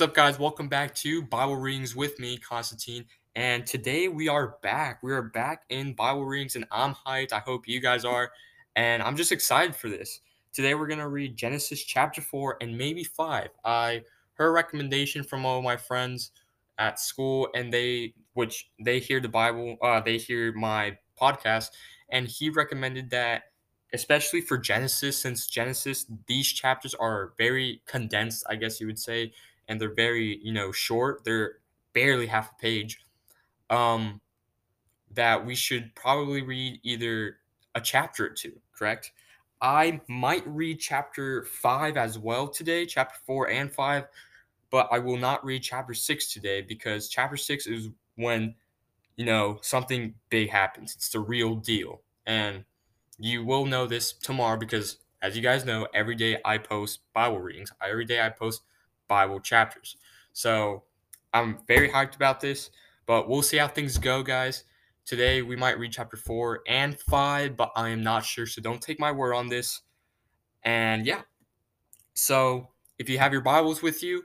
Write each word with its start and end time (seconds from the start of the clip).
what's 0.00 0.08
up, 0.08 0.14
guys? 0.14 0.38
Welcome 0.38 0.68
back 0.68 0.94
to 0.94 1.20
Bible 1.20 1.56
Readings 1.56 1.94
with 1.94 2.18
me, 2.18 2.38
Constantine. 2.38 3.04
And 3.36 3.66
today 3.66 4.08
we 4.08 4.28
are 4.28 4.56
back. 4.62 5.02
We 5.02 5.12
are 5.12 5.20
back 5.20 5.64
in 5.68 5.92
Bible 5.92 6.24
Readings, 6.24 6.56
and 6.56 6.64
I'm 6.72 6.94
hyped. 7.06 7.34
I 7.34 7.40
hope 7.40 7.68
you 7.68 7.80
guys 7.82 8.06
are. 8.06 8.30
And 8.76 9.02
I'm 9.02 9.14
just 9.14 9.30
excited 9.30 9.76
for 9.76 9.90
this. 9.90 10.22
Today 10.54 10.72
we're 10.72 10.86
going 10.86 11.00
to 11.00 11.08
read 11.08 11.36
Genesis 11.36 11.84
chapter 11.84 12.22
4 12.22 12.56
and 12.62 12.78
maybe 12.78 13.04
5. 13.04 13.48
I 13.62 14.00
heard 14.36 14.46
a 14.46 14.52
recommendation 14.52 15.22
from 15.22 15.44
all 15.44 15.60
my 15.60 15.76
friends 15.76 16.30
at 16.78 16.98
school, 16.98 17.50
and 17.54 17.70
they, 17.70 18.14
which 18.32 18.70
they 18.82 19.00
hear 19.00 19.20
the 19.20 19.28
Bible, 19.28 19.76
uh, 19.82 20.00
they 20.00 20.16
hear 20.16 20.50
my 20.54 20.96
podcast, 21.20 21.72
and 22.08 22.26
he 22.26 22.48
recommended 22.48 23.10
that 23.10 23.42
especially 23.92 24.40
for 24.40 24.56
Genesis, 24.56 25.18
since 25.18 25.46
Genesis, 25.46 26.06
these 26.26 26.46
chapters 26.46 26.94
are 26.94 27.32
very 27.36 27.82
condensed, 27.86 28.44
I 28.48 28.56
guess 28.56 28.80
you 28.80 28.86
would 28.86 28.98
say, 28.98 29.32
and 29.70 29.80
they're 29.80 29.94
very, 29.94 30.40
you 30.42 30.52
know, 30.52 30.72
short. 30.72 31.24
They're 31.24 31.58
barely 31.94 32.26
half 32.26 32.50
a 32.52 32.54
page. 32.60 33.06
Um, 33.70 34.20
that 35.14 35.46
we 35.46 35.54
should 35.54 35.94
probably 35.94 36.42
read 36.42 36.80
either 36.82 37.36
a 37.74 37.80
chapter 37.80 38.26
or 38.26 38.30
two, 38.30 38.52
correct? 38.76 39.12
I 39.62 40.00
might 40.08 40.46
read 40.46 40.80
chapter 40.80 41.44
five 41.44 41.96
as 41.96 42.18
well 42.18 42.48
today, 42.48 42.84
chapter 42.84 43.16
four 43.26 43.48
and 43.48 43.72
five, 43.72 44.06
but 44.70 44.88
I 44.90 44.98
will 44.98 45.16
not 45.16 45.44
read 45.44 45.62
chapter 45.62 45.94
six 45.94 46.32
today 46.32 46.62
because 46.62 47.08
chapter 47.08 47.36
six 47.36 47.66
is 47.66 47.88
when, 48.16 48.54
you 49.16 49.24
know, 49.24 49.58
something 49.62 50.14
big 50.30 50.50
happens. 50.50 50.94
It's 50.96 51.10
the 51.10 51.20
real 51.20 51.54
deal. 51.54 52.02
And 52.26 52.64
you 53.18 53.44
will 53.44 53.66
know 53.66 53.86
this 53.86 54.12
tomorrow 54.12 54.56
because, 54.56 54.98
as 55.22 55.36
you 55.36 55.42
guys 55.42 55.64
know, 55.64 55.86
every 55.94 56.16
day 56.16 56.38
I 56.44 56.58
post 56.58 57.00
Bible 57.12 57.38
readings. 57.38 57.72
Every 57.82 58.04
day 58.04 58.24
I 58.24 58.30
post 58.30 58.62
Bible 59.10 59.40
chapters. 59.40 59.96
So 60.32 60.84
I'm 61.34 61.58
very 61.66 61.90
hyped 61.90 62.14
about 62.16 62.40
this, 62.40 62.70
but 63.06 63.28
we'll 63.28 63.42
see 63.42 63.58
how 63.58 63.68
things 63.68 63.98
go, 63.98 64.22
guys. 64.22 64.64
Today 65.04 65.42
we 65.42 65.56
might 65.56 65.78
read 65.78 65.90
chapter 65.90 66.16
four 66.16 66.60
and 66.68 66.98
five, 67.00 67.56
but 67.56 67.72
I 67.74 67.88
am 67.88 68.02
not 68.04 68.24
sure. 68.24 68.46
So 68.46 68.62
don't 68.62 68.80
take 68.80 69.00
my 69.00 69.10
word 69.10 69.34
on 69.34 69.48
this. 69.48 69.82
And 70.62 71.04
yeah. 71.04 71.22
So 72.14 72.68
if 72.98 73.08
you 73.08 73.18
have 73.18 73.32
your 73.32 73.42
Bibles 73.42 73.82
with 73.82 74.02
you, 74.02 74.22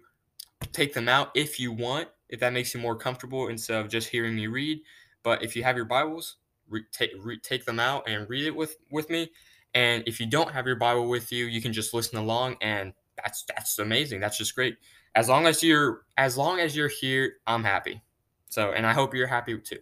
take 0.71 0.93
them 0.93 1.09
out 1.09 1.31
if 1.33 1.59
you 1.59 1.71
want, 1.71 2.09
if 2.29 2.39
that 2.39 2.53
makes 2.53 2.73
you 2.73 2.79
more 2.79 2.95
comfortable 2.95 3.47
instead 3.47 3.83
of 3.83 3.89
just 3.89 4.09
hearing 4.09 4.35
me 4.35 4.45
read. 4.45 4.79
But 5.23 5.43
if 5.43 5.55
you 5.55 5.63
have 5.63 5.75
your 5.75 5.85
Bibles, 5.85 6.37
re- 6.69 6.85
take 6.91 7.11
re- 7.19 7.39
take 7.39 7.65
them 7.65 7.79
out 7.79 8.07
and 8.07 8.29
read 8.29 8.45
it 8.45 8.55
with 8.55 8.77
with 8.91 9.09
me. 9.09 9.31
And 9.73 10.03
if 10.05 10.19
you 10.19 10.27
don't 10.27 10.51
have 10.51 10.67
your 10.67 10.75
Bible 10.75 11.09
with 11.09 11.31
you, 11.31 11.45
you 11.45 11.61
can 11.61 11.73
just 11.73 11.93
listen 11.93 12.19
along, 12.19 12.57
and 12.61 12.93
that's 13.25 13.43
that's 13.43 13.79
amazing. 13.79 14.19
That's 14.19 14.37
just 14.37 14.55
great. 14.55 14.77
As 15.15 15.27
long 15.27 15.47
as 15.47 15.63
you're 15.63 16.03
as 16.17 16.37
long 16.37 16.59
as 16.59 16.75
you're 16.75 16.87
here, 16.87 17.33
I'm 17.47 17.63
happy. 17.63 18.01
So, 18.49 18.71
and 18.71 18.85
I 18.85 18.93
hope 18.93 19.13
you're 19.13 19.27
happy 19.27 19.57
too. 19.57 19.79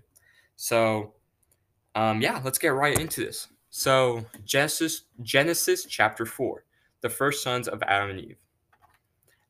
So, 0.55 1.13
um, 1.95 2.21
yeah, 2.21 2.41
let's 2.44 2.58
get 2.58 2.69
right 2.69 2.97
into 2.97 3.21
this. 3.21 3.47
So, 3.69 4.25
Genesis 4.45 5.03
Genesis 5.21 5.86
chapter 5.86 6.25
four, 6.25 6.66
the 7.02 7.09
first 7.09 7.44
sons 7.44 7.67
of 7.67 7.83
Adam 7.83 8.11
and 8.11 8.19
Eve. 8.19 8.38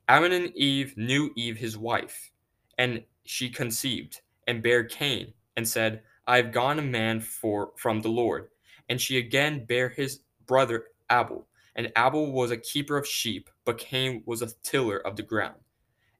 Adam 0.08 0.32
and 0.32 0.56
Eve 0.56 0.94
knew 0.96 1.30
Eve 1.36 1.56
his 1.56 1.78
wife, 1.78 2.30
and 2.76 3.02
she 3.24 3.48
conceived 3.48 4.20
and 4.46 4.62
bare 4.62 4.84
Cain, 4.84 5.32
and 5.56 5.66
said, 5.66 6.02
I 6.26 6.36
have 6.36 6.52
gone 6.52 6.78
a 6.78 6.82
man 6.82 7.20
for 7.20 7.72
from 7.76 8.00
the 8.00 8.08
Lord. 8.08 8.48
And 8.88 9.00
she 9.00 9.18
again 9.18 9.64
bare 9.64 9.88
his 9.88 10.20
brother 10.46 10.86
Abel. 11.10 11.46
And 11.76 11.92
Abel 11.96 12.32
was 12.32 12.50
a 12.50 12.56
keeper 12.56 12.96
of 12.96 13.06
sheep, 13.06 13.48
but 13.64 13.78
Cain 13.78 14.22
was 14.26 14.42
a 14.42 14.52
tiller 14.62 14.98
of 15.06 15.16
the 15.16 15.22
ground. 15.22 15.56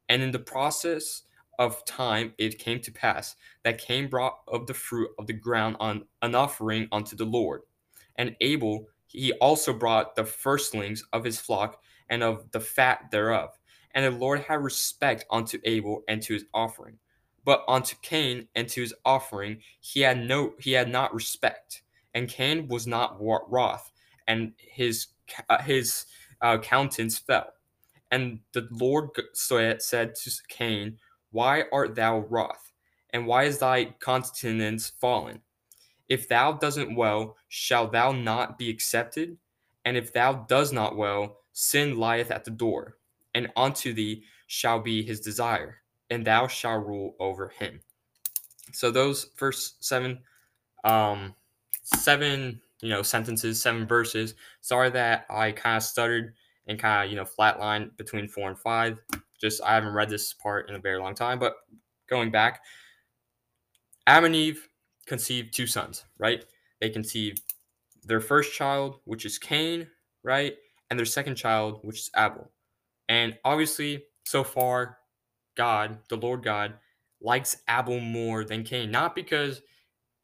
And 0.08 0.22
in 0.22 0.30
the 0.30 0.38
process 0.38 1.22
of 1.58 1.84
time 1.84 2.32
it 2.38 2.58
came 2.58 2.80
to 2.80 2.92
pass 2.92 3.36
that 3.62 3.78
Cain 3.78 4.08
brought 4.08 4.38
of 4.48 4.66
the 4.66 4.74
fruit 4.74 5.10
of 5.18 5.26
the 5.26 5.32
ground 5.32 5.76
on 5.80 6.04
an 6.22 6.34
offering 6.34 6.88
unto 6.90 7.16
the 7.16 7.24
Lord. 7.24 7.62
And 8.16 8.36
Abel 8.40 8.86
he 9.06 9.32
also 9.34 9.72
brought 9.72 10.16
the 10.16 10.24
firstlings 10.24 11.04
of 11.12 11.24
his 11.24 11.38
flock 11.38 11.80
and 12.08 12.22
of 12.22 12.50
the 12.50 12.60
fat 12.60 13.10
thereof. 13.10 13.50
And 13.94 14.04
the 14.04 14.18
Lord 14.18 14.40
had 14.40 14.62
respect 14.62 15.24
unto 15.30 15.58
Abel 15.64 16.02
and 16.08 16.20
to 16.22 16.34
his 16.34 16.44
offering. 16.52 16.98
But 17.44 17.64
unto 17.68 17.94
Cain 18.02 18.48
and 18.56 18.68
to 18.70 18.80
his 18.80 18.94
offering 19.04 19.60
he 19.80 20.00
had 20.00 20.18
no 20.18 20.54
he 20.58 20.72
had 20.72 20.88
not 20.88 21.14
respect, 21.14 21.82
and 22.14 22.28
Cain 22.28 22.68
was 22.68 22.86
not 22.86 23.18
wroth, 23.20 23.92
and 24.26 24.52
his 24.56 25.08
uh, 25.50 25.62
his 25.62 26.06
uh, 26.40 26.58
countenance 26.58 27.18
fell. 27.18 27.52
And 28.10 28.40
the 28.52 28.68
Lord 28.70 29.10
said 29.32 30.14
to 30.14 30.30
Cain, 30.48 30.98
Why 31.30 31.64
art 31.72 31.94
thou 31.94 32.20
wroth, 32.20 32.72
and 33.10 33.26
why 33.26 33.44
is 33.44 33.58
thy 33.58 33.86
countenance 34.00 34.92
fallen? 35.00 35.40
If 36.08 36.28
thou 36.28 36.52
doesn't 36.52 36.94
well, 36.94 37.36
shall 37.48 37.88
thou 37.88 38.12
not 38.12 38.58
be 38.58 38.70
accepted? 38.70 39.36
And 39.84 39.96
if 39.96 40.12
thou 40.12 40.32
does 40.48 40.72
not 40.72 40.96
well, 40.96 41.38
sin 41.52 41.98
lieth 41.98 42.30
at 42.30 42.44
the 42.44 42.50
door, 42.50 42.98
and 43.34 43.50
unto 43.56 43.92
thee 43.92 44.24
shall 44.46 44.80
be 44.80 45.02
his 45.02 45.20
desire 45.20 45.82
and 46.10 46.24
thou 46.24 46.46
shalt 46.46 46.86
rule 46.86 47.16
over 47.18 47.48
him. 47.48 47.80
So 48.72 48.90
those 48.90 49.30
first 49.34 49.84
seven, 49.84 50.20
um, 50.84 51.34
seven, 51.82 52.60
you 52.80 52.88
know, 52.88 53.02
sentences, 53.02 53.60
seven 53.60 53.86
verses. 53.86 54.34
Sorry 54.60 54.90
that 54.90 55.26
I 55.30 55.52
kind 55.52 55.76
of 55.76 55.82
stuttered 55.82 56.34
and 56.66 56.78
kind 56.78 57.04
of, 57.04 57.10
you 57.10 57.16
know, 57.16 57.24
flatlined 57.24 57.96
between 57.96 58.28
four 58.28 58.48
and 58.48 58.58
five. 58.58 58.98
Just 59.40 59.62
I 59.62 59.74
haven't 59.74 59.94
read 59.94 60.08
this 60.08 60.32
part 60.32 60.68
in 60.68 60.76
a 60.76 60.80
very 60.80 60.98
long 60.98 61.14
time, 61.14 61.38
but 61.38 61.54
going 62.08 62.30
back, 62.30 62.62
Adam 64.06 64.26
and 64.26 64.36
Eve 64.36 64.68
conceived 65.06 65.54
two 65.54 65.66
sons, 65.66 66.04
right? 66.18 66.44
They 66.80 66.90
conceived 66.90 67.40
their 68.04 68.20
first 68.20 68.54
child, 68.54 68.96
which 69.04 69.24
is 69.24 69.38
Cain, 69.38 69.88
right? 70.22 70.54
And 70.90 70.98
their 70.98 71.06
second 71.06 71.36
child, 71.36 71.80
which 71.82 72.00
is 72.00 72.10
Abel. 72.16 72.50
And 73.08 73.36
obviously, 73.44 74.04
so 74.24 74.44
far, 74.44 74.98
God, 75.56 75.98
the 76.08 76.16
Lord 76.16 76.42
God, 76.42 76.74
likes 77.20 77.56
Abel 77.68 78.00
more 78.00 78.44
than 78.44 78.64
Cain. 78.64 78.90
Not 78.90 79.14
because 79.14 79.62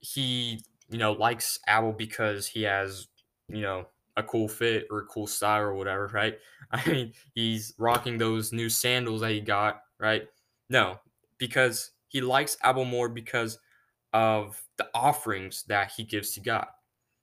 he, 0.01 0.63
you 0.91 0.99
know, 0.99 1.13
likes 1.13 1.59
Abel 1.69 1.93
because 1.93 2.47
he 2.47 2.63
has, 2.63 3.09
you 3.49 3.63
know, 3.63 3.87
a 4.17 4.23
cool 4.23 4.49
fit 4.49 4.87
or 4.91 4.99
a 4.99 5.07
cool 5.07 5.27
style 5.27 5.63
or 5.63 5.75
whatever, 5.75 6.09
right? 6.13 6.39
I 6.71 6.89
mean, 6.89 7.13
he's 7.35 7.75
rocking 7.79 8.19
those 8.19 8.53
new 8.53 8.69
sandals 8.69 9.23
that 9.23 9.33
he 9.33 9.41
got, 9.41 9.83
right? 9.99 10.25
No, 10.69 10.99
because 11.39 11.93
he 12.09 12.21
likes 12.21 12.57
Abel 12.65 12.85
more 12.85 13.09
because 13.09 13.59
of 14.13 14.61
the 14.77 14.89
offerings 14.95 15.65
that 15.69 15.93
he 15.97 16.05
gives 16.05 16.33
to 16.33 16.41
God. 16.41 16.67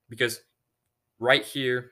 Because 0.09 0.41
right 1.19 1.43
here, 1.43 1.91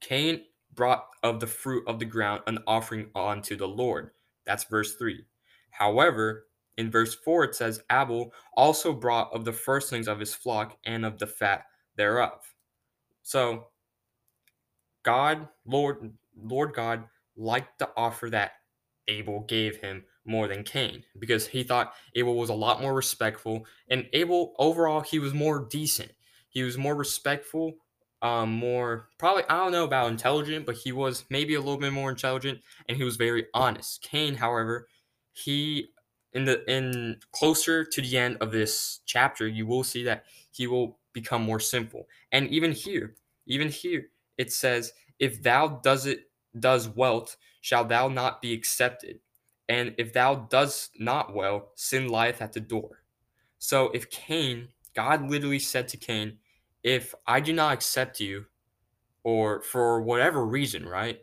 Cain 0.00 0.42
brought 0.74 1.06
of 1.22 1.40
the 1.40 1.46
fruit 1.46 1.84
of 1.86 1.98
the 1.98 2.04
ground 2.04 2.42
an 2.46 2.58
offering 2.66 3.10
unto 3.14 3.56
the 3.56 3.68
Lord. 3.68 4.10
That's 4.44 4.64
verse 4.64 4.94
3. 4.96 5.24
However, 5.70 6.45
in 6.76 6.90
verse 6.90 7.14
4 7.14 7.44
it 7.44 7.54
says, 7.54 7.82
Abel 7.90 8.32
also 8.56 8.92
brought 8.92 9.32
of 9.32 9.44
the 9.44 9.52
firstlings 9.52 10.08
of 10.08 10.20
his 10.20 10.34
flock 10.34 10.76
and 10.84 11.04
of 11.04 11.18
the 11.18 11.26
fat 11.26 11.64
thereof. 11.96 12.54
So 13.22 13.68
God, 15.02 15.48
Lord, 15.64 16.12
Lord 16.36 16.74
God 16.74 17.04
liked 17.36 17.78
the 17.78 17.90
offer 17.96 18.30
that 18.30 18.52
Abel 19.08 19.44
gave 19.48 19.76
him 19.76 20.04
more 20.24 20.48
than 20.48 20.64
Cain 20.64 21.04
because 21.18 21.46
he 21.46 21.62
thought 21.62 21.94
Abel 22.14 22.36
was 22.36 22.50
a 22.50 22.54
lot 22.54 22.82
more 22.82 22.94
respectful. 22.94 23.66
And 23.88 24.08
Abel, 24.12 24.54
overall, 24.58 25.00
he 25.00 25.18
was 25.18 25.32
more 25.32 25.66
decent. 25.70 26.12
He 26.48 26.62
was 26.62 26.76
more 26.76 26.94
respectful 26.94 27.76
um, 28.22 28.50
more 28.50 29.08
probably 29.18 29.44
I 29.48 29.56
don't 29.56 29.72
know 29.72 29.84
about 29.84 30.10
intelligent, 30.10 30.66
but 30.66 30.76
he 30.76 30.92
was 30.92 31.24
maybe 31.30 31.54
a 31.54 31.60
little 31.60 31.78
bit 31.78 31.92
more 31.92 32.10
intelligent, 32.10 32.60
and 32.88 32.96
he 32.96 33.04
was 33.04 33.16
very 33.16 33.46
honest. 33.54 34.02
Cain, 34.02 34.34
however, 34.34 34.88
he 35.32 35.88
in 36.32 36.44
the 36.44 36.68
in 36.70 37.20
closer 37.32 37.84
to 37.84 38.00
the 38.00 38.18
end 38.18 38.38
of 38.40 38.52
this 38.52 39.00
chapter, 39.06 39.48
you 39.48 39.66
will 39.66 39.84
see 39.84 40.04
that 40.04 40.24
he 40.50 40.66
will 40.66 40.98
become 41.12 41.42
more 41.42 41.60
simple. 41.60 42.08
And 42.32 42.48
even 42.48 42.72
here, 42.72 43.14
even 43.46 43.68
here, 43.68 44.10
it 44.36 44.52
says, 44.52 44.92
"If 45.18 45.42
thou 45.42 45.80
does 45.82 46.06
it 46.06 46.30
does 46.58 46.88
wealth, 46.88 47.36
shall 47.60 47.84
thou 47.84 48.08
not 48.08 48.42
be 48.42 48.52
accepted." 48.52 49.20
And 49.68 49.94
if 49.98 50.12
thou 50.12 50.34
does 50.34 50.90
not 50.98 51.34
well, 51.34 51.72
sin 51.74 52.08
lieth 52.08 52.40
at 52.40 52.52
the 52.52 52.60
door. 52.60 53.02
So 53.58 53.90
if 53.90 54.10
Cain, 54.10 54.68
God 54.94 55.28
literally 55.28 55.58
said 55.58 55.88
to 55.88 55.96
Cain, 55.96 56.38
if 56.82 57.14
I 57.26 57.40
do 57.40 57.52
not 57.52 57.72
accept 57.74 58.20
you, 58.20 58.46
or 59.24 59.60
for 59.62 60.00
whatever 60.00 60.46
reason, 60.46 60.86
right? 60.86 61.20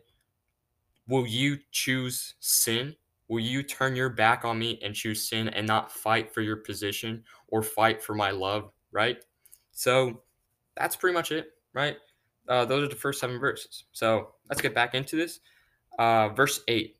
Will 1.08 1.26
you 1.26 1.58
choose 1.70 2.34
sin? 2.38 2.96
Will 3.28 3.40
you 3.40 3.62
turn 3.62 3.96
your 3.96 4.10
back 4.10 4.44
on 4.44 4.58
me 4.58 4.78
and 4.82 4.94
choose 4.94 5.28
sin 5.28 5.48
and 5.48 5.66
not 5.66 5.90
fight 5.90 6.32
for 6.32 6.42
your 6.42 6.56
position 6.56 7.24
or 7.48 7.62
fight 7.62 8.02
for 8.02 8.14
my 8.14 8.30
love, 8.30 8.70
right? 8.92 9.16
So 9.72 10.22
that's 10.76 10.96
pretty 10.96 11.14
much 11.14 11.32
it, 11.32 11.48
right? 11.72 11.96
Uh, 12.48 12.64
those 12.64 12.84
are 12.84 12.88
the 12.88 12.94
first 12.94 13.20
seven 13.20 13.38
verses. 13.38 13.84
So 13.92 14.32
let's 14.48 14.60
get 14.60 14.74
back 14.74 14.94
into 14.94 15.16
this. 15.16 15.40
Uh, 15.98 16.28
verse 16.30 16.60
8 16.68 16.96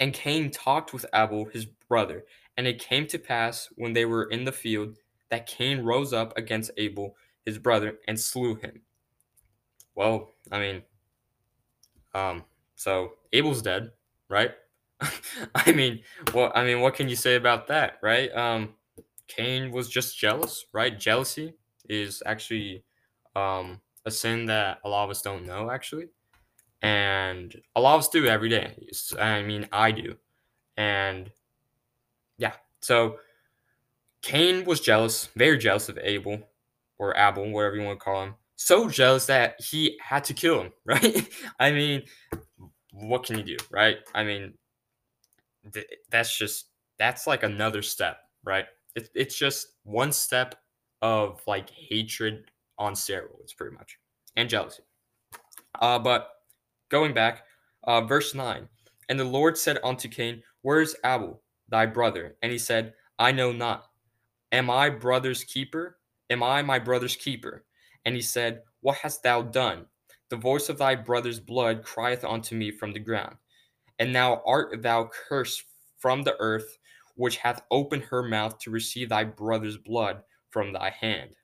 And 0.00 0.12
Cain 0.12 0.50
talked 0.50 0.92
with 0.92 1.06
Abel 1.14 1.46
his 1.46 1.64
brother, 1.64 2.24
and 2.56 2.66
it 2.66 2.78
came 2.78 3.06
to 3.06 3.18
pass 3.18 3.68
when 3.76 3.92
they 3.92 4.04
were 4.04 4.24
in 4.24 4.44
the 4.44 4.52
field 4.52 4.96
that 5.30 5.46
Cain 5.46 5.80
rose 5.80 6.12
up 6.12 6.36
against 6.36 6.70
Abel 6.76 7.16
his 7.44 7.58
brother 7.58 7.98
and 8.06 8.18
slew 8.18 8.56
him. 8.56 8.82
Well, 9.94 10.30
I 10.50 10.58
mean, 10.58 10.82
um, 12.14 12.44
so 12.76 13.12
Abel's 13.32 13.62
dead, 13.62 13.90
right? 14.28 14.50
I 15.54 15.72
mean, 15.72 16.00
well, 16.32 16.52
I 16.54 16.64
mean, 16.64 16.80
what 16.80 16.94
can 16.94 17.08
you 17.08 17.16
say 17.16 17.36
about 17.36 17.66
that, 17.68 17.98
right? 18.02 18.34
Um, 18.34 18.74
Cain 19.28 19.70
was 19.70 19.88
just 19.88 20.18
jealous, 20.18 20.66
right? 20.72 20.98
Jealousy 20.98 21.54
is 21.88 22.22
actually 22.26 22.84
um, 23.34 23.80
a 24.04 24.10
sin 24.10 24.46
that 24.46 24.78
a 24.84 24.88
lot 24.88 25.04
of 25.04 25.10
us 25.10 25.22
don't 25.22 25.46
know, 25.46 25.70
actually, 25.70 26.08
and 26.82 27.60
a 27.76 27.80
lot 27.80 27.94
of 27.94 28.00
us 28.00 28.08
do 28.08 28.26
every 28.26 28.48
day. 28.48 28.76
I 29.18 29.42
mean, 29.42 29.68
I 29.72 29.90
do, 29.90 30.16
and 30.76 31.30
yeah. 32.38 32.52
So 32.80 33.16
Cain 34.22 34.64
was 34.64 34.80
jealous, 34.80 35.28
very 35.36 35.58
jealous 35.58 35.88
of 35.88 35.98
Abel 36.02 36.40
or 36.98 37.16
Abel, 37.16 37.50
whatever 37.50 37.76
you 37.76 37.82
want 37.82 37.98
to 37.98 38.04
call 38.04 38.22
him. 38.22 38.34
So 38.56 38.88
jealous 38.88 39.26
that 39.26 39.60
he 39.60 39.98
had 40.00 40.24
to 40.24 40.34
kill 40.34 40.62
him, 40.62 40.72
right? 40.84 41.28
I 41.58 41.72
mean, 41.72 42.02
what 42.92 43.24
can 43.24 43.38
you 43.38 43.44
do, 43.44 43.56
right? 43.70 43.98
I 44.14 44.24
mean, 44.24 44.54
th- 45.72 45.86
that's 46.10 46.36
just 46.36 46.66
that's 46.98 47.26
like 47.26 47.42
another 47.42 47.82
step, 47.82 48.18
right? 48.44 48.66
It, 48.94 49.10
it's 49.14 49.36
just 49.36 49.68
one 49.84 50.12
step 50.12 50.56
of 51.02 51.40
like 51.46 51.70
hatred 51.70 52.50
on 52.78 52.94
steroids, 52.94 53.56
pretty 53.56 53.74
much, 53.74 53.98
and 54.36 54.48
jealousy. 54.48 54.82
Uh, 55.80 55.98
but 55.98 56.28
going 56.88 57.14
back, 57.14 57.44
uh, 57.84 58.00
verse 58.02 58.34
nine, 58.34 58.68
and 59.08 59.18
the 59.18 59.24
Lord 59.24 59.58
said 59.58 59.78
unto 59.84 60.08
Cain, 60.08 60.42
Where 60.62 60.80
is 60.80 60.96
Abel, 61.04 61.42
thy 61.68 61.86
brother? 61.86 62.36
And 62.42 62.52
he 62.52 62.58
said, 62.58 62.94
I 63.18 63.32
know 63.32 63.52
not. 63.52 63.86
Am 64.52 64.70
I 64.70 64.90
brother's 64.90 65.44
keeper? 65.44 65.98
Am 66.30 66.42
I 66.42 66.62
my 66.62 66.78
brother's 66.78 67.16
keeper? 67.16 67.64
And 68.04 68.14
he 68.14 68.22
said, 68.22 68.62
What 68.80 68.98
hast 68.98 69.22
thou 69.22 69.42
done? 69.42 69.86
The 70.30 70.36
voice 70.36 70.68
of 70.68 70.78
thy 70.78 70.94
brother's 70.94 71.40
blood 71.40 71.82
crieth 71.82 72.24
unto 72.24 72.54
me 72.54 72.70
from 72.70 72.92
the 72.92 72.98
ground. 72.98 73.36
And 73.98 74.12
now 74.12 74.42
art 74.44 74.82
thou 74.82 75.10
cursed 75.28 75.64
from 75.98 76.22
the 76.22 76.36
earth, 76.38 76.78
which 77.16 77.36
hath 77.36 77.62
opened 77.70 78.02
her 78.04 78.22
mouth 78.22 78.58
to 78.58 78.70
receive 78.70 79.08
thy 79.08 79.24
brother's 79.24 79.78
blood 79.78 80.22
from 80.50 80.72
thy 80.72 80.90
hand. 80.90 81.36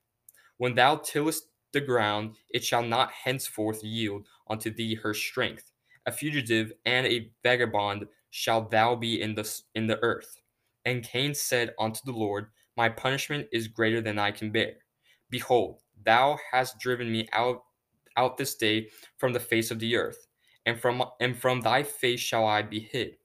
When 0.57 0.75
thou 0.75 0.97
tillest 0.97 1.47
the 1.71 1.81
ground, 1.81 2.35
it 2.49 2.63
shall 2.63 2.83
not 2.83 3.11
henceforth 3.11 3.83
yield 3.83 4.27
unto 4.49 4.69
thee 4.69 4.95
her 4.95 5.13
strength. 5.13 5.71
A 6.05 6.11
fugitive 6.11 6.73
and 6.85 7.07
a 7.07 7.31
vagabond 7.43 8.07
shalt 8.31 8.71
thou 8.71 8.95
be 8.95 9.21
in 9.21 9.35
the 9.35 9.61
in 9.75 9.87
the 9.87 9.99
earth. 10.03 10.41
And 10.85 11.03
Cain 11.03 11.33
said 11.33 11.73
unto 11.79 12.01
the 12.05 12.11
Lord, 12.11 12.47
My 12.75 12.89
punishment 12.89 13.47
is 13.51 13.67
greater 13.67 14.01
than 14.01 14.17
I 14.17 14.31
can 14.31 14.51
bear. 14.51 14.73
Behold, 15.29 15.79
thou 16.03 16.37
hast 16.51 16.79
driven 16.79 17.11
me 17.11 17.27
out 17.33 17.63
out 18.17 18.37
this 18.37 18.55
day 18.55 18.89
from 19.17 19.31
the 19.31 19.39
face 19.39 19.71
of 19.71 19.79
the 19.79 19.95
earth, 19.95 20.27
and 20.65 20.79
from 20.79 21.03
and 21.19 21.37
from 21.37 21.61
thy 21.61 21.83
face 21.83 22.19
shall 22.19 22.45
I 22.45 22.61
be 22.61 22.79
hid, 22.79 23.17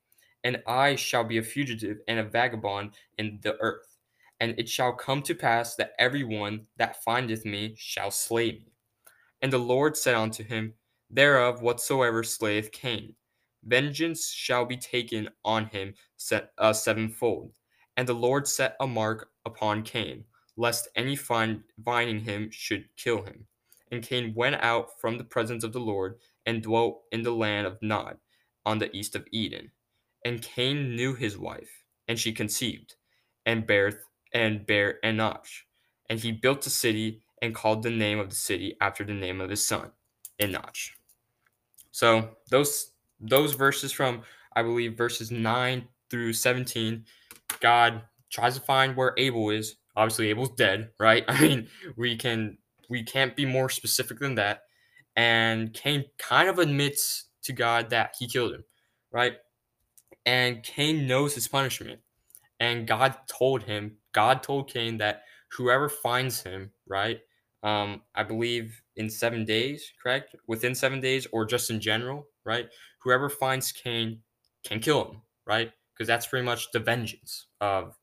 and 0.45 0.63
I 0.67 0.97
shall 0.97 1.25
be 1.25 1.39
a 1.39 1.43
fugitive 1.43 1.99
and 2.09 2.19
a 2.19 2.25
vagabond 2.25 2.93
in 3.19 3.39
the 3.43 3.57
earth. 3.61 3.99
And 4.41 4.55
it 4.59 4.69
shall 4.69 4.93
come 4.93 5.23
to 5.23 5.35
pass 5.35 5.77
that 5.77 5.93
every 5.99 6.23
one 6.23 6.67
that 6.77 7.03
findeth 7.03 7.45
me 7.45 7.75
shall 7.79 8.11
slay 8.11 8.53
me. 8.53 8.73
And 9.41 9.53
the 9.53 9.59
Lord 9.59 9.97
said 9.97 10.15
unto 10.15 10.45
him, 10.45 10.75
Thereof 11.11 11.63
whatsoever 11.63 12.23
slayeth 12.23 12.73
Cain, 12.73 13.15
vengeance 13.65 14.31
shall 14.31 14.65
be 14.65 14.77
taken 14.77 15.29
on 15.45 15.67
him 15.67 15.95
set, 16.17 16.53
uh, 16.59 16.73
sevenfold. 16.73 17.53
And 17.97 18.07
the 18.07 18.15
Lord 18.15 18.47
set 18.47 18.77
a 18.81 18.87
mark 18.87 19.31
upon 19.47 19.83
Cain, 19.83 20.25
lest 20.57 20.89
any 20.97 21.17
find 21.17 21.63
finding 21.85 22.21
him 22.21 22.51
should 22.51 22.89
kill 22.97 23.23
him. 23.23 23.47
And 23.91 24.03
Cain 24.03 24.35
went 24.35 24.57
out 24.57 25.01
from 25.01 25.17
the 25.17 25.25
presence 25.25 25.65
of 25.65 25.73
the 25.73 25.81
Lord 25.81 26.17
and 26.47 26.63
dwelt 26.63 27.03
in 27.13 27.23
the 27.23 27.33
land 27.33 27.67
of 27.67 27.83
Nod, 27.83 28.17
on 28.65 28.79
the 28.79 28.95
east 28.97 29.15
of 29.15 29.27
Eden. 29.33 29.73
And 30.25 30.43
Cain 30.43 30.97
knew 30.97 31.15
his 31.15 31.37
wife, 31.37 31.85
and 32.09 32.19
she 32.19 32.33
conceived, 32.33 32.95
and 33.45 33.67
bare 33.67 34.01
and 34.33 34.67
bare 34.67 34.99
Enoch. 35.05 35.47
And 36.09 36.21
he 36.21 36.33
built 36.33 36.67
a 36.67 36.71
city 36.71 37.23
and 37.43 37.55
called 37.55 37.83
the 37.83 37.91
name 37.91 38.19
of 38.19 38.31
the 38.31 38.37
city 38.37 38.77
after 38.81 39.05
the 39.05 39.15
name 39.15 39.41
of 39.41 39.51
his 39.51 39.67
son, 39.67 39.91
Enoch. 40.43 40.77
So 41.91 42.37
those 42.51 42.93
those 43.21 43.55
verses 43.55 43.93
from 43.93 44.23
I 44.55 44.63
believe 44.63 44.97
verses 44.97 45.31
nine 45.31 45.89
through 46.11 46.33
seventeen, 46.35 47.05
God 47.61 48.03
tries 48.31 48.55
to 48.55 48.61
find 48.61 48.97
where 48.97 49.15
Abel 49.17 49.51
is. 49.51 49.77
Obviously, 49.97 50.29
Abel's 50.29 50.51
dead, 50.51 50.91
right? 51.01 51.25
I 51.29 51.41
mean, 51.41 51.69
we 51.97 52.17
can 52.17 52.59
we 52.89 53.03
can't 53.03 53.35
be 53.35 53.47
more 53.47 53.69
specific 53.69 54.19
than 54.19 54.35
that. 54.37 54.63
And 55.17 55.73
Cain 55.73 56.05
kind 56.19 56.49
of 56.49 56.59
admits 56.59 57.27
to 57.45 57.53
God 57.53 57.91
that 57.91 58.15
he 58.19 58.29
killed 58.29 58.53
him, 58.53 58.65
right? 59.11 59.35
And 60.27 60.63
Cain 60.63 61.07
knows 61.07 61.35
his 61.35 61.49
punishment. 61.49 62.01
And 62.61 62.87
God 62.87 63.17
told 63.29 63.63
him, 63.63 63.97
God 64.13 64.43
told 64.43 64.69
Cain 64.71 64.99
that 64.99 65.23
whoever 65.53 65.89
finds 65.89 66.43
him, 66.43 66.71
right? 66.87 67.21
Um, 67.63 68.03
I 68.15 68.23
believe 68.23 68.81
in 68.97 69.11
seven 69.11 69.45
days, 69.45 69.93
correct? 70.03 70.35
Within 70.47 70.75
seven 70.75 71.01
days, 71.01 71.27
or 71.33 71.45
just 71.45 71.71
in 71.71 71.81
general, 71.81 72.27
right? 72.45 72.69
Whoever 73.01 73.29
finds 73.29 73.73
Cain 73.73 74.21
can 74.65 74.81
kill 74.81 75.05
him, 75.11 75.23
right? 75.47 75.73
Because 75.93 76.07
that's 76.07 76.27
pretty 76.27 76.45
much 76.45 76.71
the 76.73 76.81
vengeance 76.81 77.47
of 77.61 77.97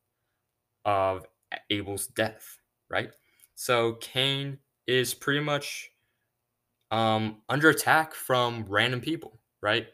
of 0.86 1.25
Abel's 1.69 2.07
death, 2.07 2.57
right? 2.89 3.12
So 3.56 3.94
Cain 4.01 4.57
is 4.88 5.13
pretty 5.13 5.39
much 5.39 5.89
um, 6.94 7.38
under 7.50 7.69
attack 7.69 8.13
from 8.13 8.66
random 8.69 9.01
people, 9.01 9.40
right? 9.62 9.88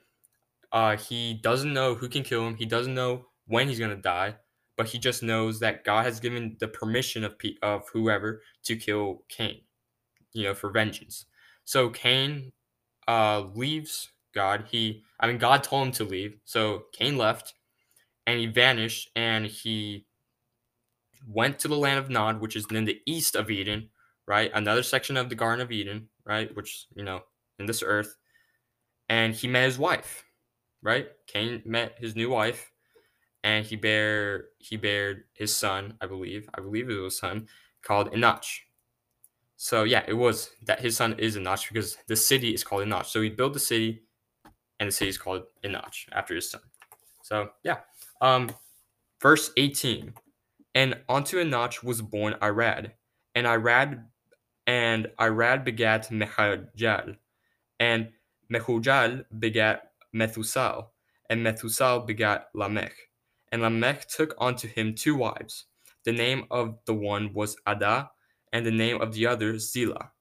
Uh, 0.73 0.97
he 0.97 1.33
doesn't 1.33 1.73
know 1.73 1.95
who 1.95 2.09
can 2.09 2.23
kill 2.23 2.45
him. 2.45 2.57
He 2.57 2.65
doesn't 2.65 2.93
know 2.93 3.25
when 3.47 3.69
he's 3.69 3.79
gonna 3.79 3.95
die, 3.95 4.35
but 4.75 4.87
he 4.87 4.99
just 4.99 5.23
knows 5.23 5.61
that 5.61 5.85
God 5.85 6.03
has 6.03 6.19
given 6.19 6.57
the 6.59 6.67
permission 6.67 7.23
of 7.23 7.39
pe- 7.39 7.55
of 7.63 7.87
whoever 7.93 8.41
to 8.63 8.75
kill 8.75 9.23
Cain, 9.29 9.61
you 10.33 10.43
know, 10.43 10.53
for 10.53 10.69
vengeance. 10.69 11.25
So 11.63 11.89
Cain 11.89 12.51
uh, 13.07 13.43
leaves 13.55 14.09
God. 14.35 14.65
He, 14.69 15.03
I 15.21 15.27
mean, 15.27 15.37
God 15.37 15.63
told 15.63 15.87
him 15.87 15.93
to 15.93 16.03
leave, 16.03 16.37
so 16.43 16.83
Cain 16.91 17.17
left, 17.17 17.53
and 18.27 18.41
he 18.41 18.45
vanished, 18.45 19.09
and 19.15 19.45
he 19.45 20.05
went 21.25 21.59
to 21.59 21.69
the 21.69 21.77
land 21.77 21.99
of 21.99 22.09
Nod, 22.09 22.41
which 22.41 22.57
is 22.57 22.65
in 22.69 22.83
the 22.83 22.99
east 23.05 23.37
of 23.37 23.49
Eden, 23.49 23.89
right? 24.27 24.51
Another 24.53 24.83
section 24.83 25.15
of 25.15 25.29
the 25.29 25.35
Garden 25.35 25.61
of 25.61 25.71
Eden, 25.71 26.09
right? 26.29 26.55
Which, 26.55 26.85
you 26.95 27.03
know, 27.03 27.21
in 27.57 27.65
this 27.65 27.83
earth. 27.83 28.15
And 29.09 29.33
he 29.33 29.47
met 29.47 29.65
his 29.65 29.79
wife, 29.79 30.23
right? 30.83 31.07
Cain 31.25 31.63
met 31.65 31.95
his 31.97 32.15
new 32.15 32.29
wife, 32.29 32.71
and 33.43 33.65
he 33.65 33.75
bare 33.75 34.49
he 34.59 34.77
bared 34.77 35.23
his 35.33 35.55
son, 35.55 35.95
I 35.99 36.05
believe. 36.05 36.47
I 36.53 36.61
believe 36.61 36.89
it 36.89 36.93
was 36.93 37.15
a 37.15 37.17
son 37.17 37.47
called 37.81 38.13
Enoch. 38.13 38.43
So 39.57 39.83
yeah, 39.83 40.03
it 40.07 40.13
was 40.13 40.51
that 40.67 40.79
his 40.79 40.95
son 40.95 41.15
is 41.17 41.35
Enoch 41.35 41.61
because 41.67 41.97
the 42.07 42.15
city 42.15 42.53
is 42.53 42.63
called 42.63 42.83
Enoch. 42.83 43.05
So 43.05 43.19
he 43.21 43.29
built 43.29 43.53
the 43.53 43.59
city, 43.59 44.03
and 44.79 44.87
the 44.87 44.91
city 44.91 45.09
is 45.09 45.17
called 45.17 45.43
Enoch 45.65 45.95
after 46.11 46.35
his 46.35 46.51
son. 46.51 46.61
So 47.23 47.49
yeah, 47.63 47.79
um, 48.21 48.51
verse 49.19 49.51
eighteen, 49.57 50.13
and 50.75 50.99
unto 51.09 51.39
Enoch 51.39 51.81
was 51.83 52.03
born 52.03 52.35
Irad, 52.41 52.91
and 53.33 53.47
Irad 53.47 54.03
and 54.69 55.07
Irad 55.19 55.65
begat 55.65 56.11
Mehujael, 56.11 57.17
and 57.79 58.09
Mehujael 58.53 59.25
begat 59.39 59.93
Methusael, 60.13 60.89
and 61.27 61.43
Methusael 61.43 62.05
begat 62.05 62.49
Lamech. 62.53 62.93
And 63.51 63.63
Lamech 63.63 64.07
took 64.07 64.35
unto 64.39 64.67
him 64.67 64.93
two 64.93 65.15
wives. 65.15 65.65
The 66.05 66.11
name 66.11 66.45
of 66.51 66.77
the 66.85 66.93
one 66.93 67.33
was 67.33 67.57
Adah, 67.65 68.09
and 68.53 68.63
the 68.63 68.69
name 68.69 69.01
of 69.01 69.15
the 69.15 69.25
other 69.25 69.57
Zillah. 69.57 70.11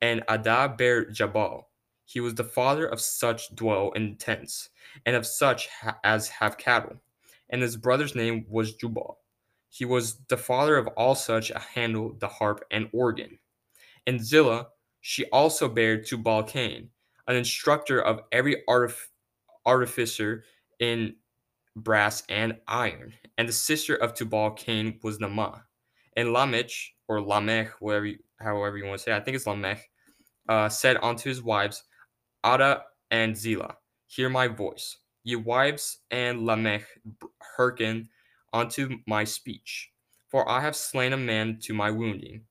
And 0.00 0.22
Adah 0.26 0.68
bare 0.68 1.10
Jabal. 1.10 1.68
He 2.06 2.18
was 2.18 2.34
the 2.34 2.44
father 2.44 2.86
of 2.86 2.98
such 2.98 3.54
dwell 3.54 3.92
in 3.92 4.16
tents, 4.16 4.70
and 5.04 5.14
of 5.14 5.26
such 5.26 5.68
ha- 5.68 5.98
as 6.02 6.28
have 6.28 6.56
cattle. 6.56 6.96
And 7.50 7.60
his 7.60 7.76
brother's 7.76 8.14
name 8.14 8.46
was 8.48 8.74
Jubal. 8.74 9.18
He 9.68 9.84
was 9.84 10.16
the 10.28 10.38
father 10.38 10.78
of 10.78 10.86
all 10.96 11.14
such 11.14 11.50
as 11.50 11.62
handle 11.74 12.16
the 12.18 12.28
harp 12.28 12.64
and 12.70 12.88
organ. 12.94 13.38
And 14.06 14.20
Zillah, 14.24 14.68
she 15.00 15.24
also 15.26 15.68
bare 15.68 16.02
to 16.02 16.44
Cain, 16.46 16.90
an 17.26 17.36
instructor 17.36 18.00
of 18.00 18.20
every 18.32 18.62
artif- 18.68 19.08
artificer 19.64 20.44
in 20.78 21.14
brass 21.76 22.22
and 22.28 22.58
iron. 22.66 23.14
And 23.38 23.48
the 23.48 23.52
sister 23.52 23.96
of 23.96 24.14
Tubal 24.14 24.52
Cain 24.52 24.98
was 25.02 25.18
Naamah. 25.18 25.62
And 26.16 26.32
Lamech, 26.32 26.70
or 27.08 27.20
Lamech, 27.20 27.70
whatever 27.80 28.06
you, 28.06 28.18
however 28.38 28.76
you 28.76 28.84
want 28.84 28.98
to 28.98 29.04
say, 29.04 29.16
I 29.16 29.20
think 29.20 29.36
it's 29.36 29.46
Lamech, 29.46 29.88
uh, 30.48 30.68
said 30.68 30.98
unto 31.02 31.28
his 31.28 31.42
wives, 31.42 31.84
Adah 32.44 32.82
and 33.10 33.36
Zillah, 33.36 33.76
hear 34.06 34.28
my 34.28 34.48
voice. 34.48 34.98
ye 35.24 35.36
wives 35.36 35.98
and 36.10 36.44
Lamech 36.44 36.84
hearken 37.56 38.08
unto 38.52 38.98
my 39.06 39.24
speech. 39.24 39.90
For 40.28 40.48
I 40.48 40.60
have 40.60 40.74
slain 40.74 41.12
a 41.12 41.16
man 41.16 41.58
to 41.62 41.74
my 41.74 41.90
wounding, 41.90 42.42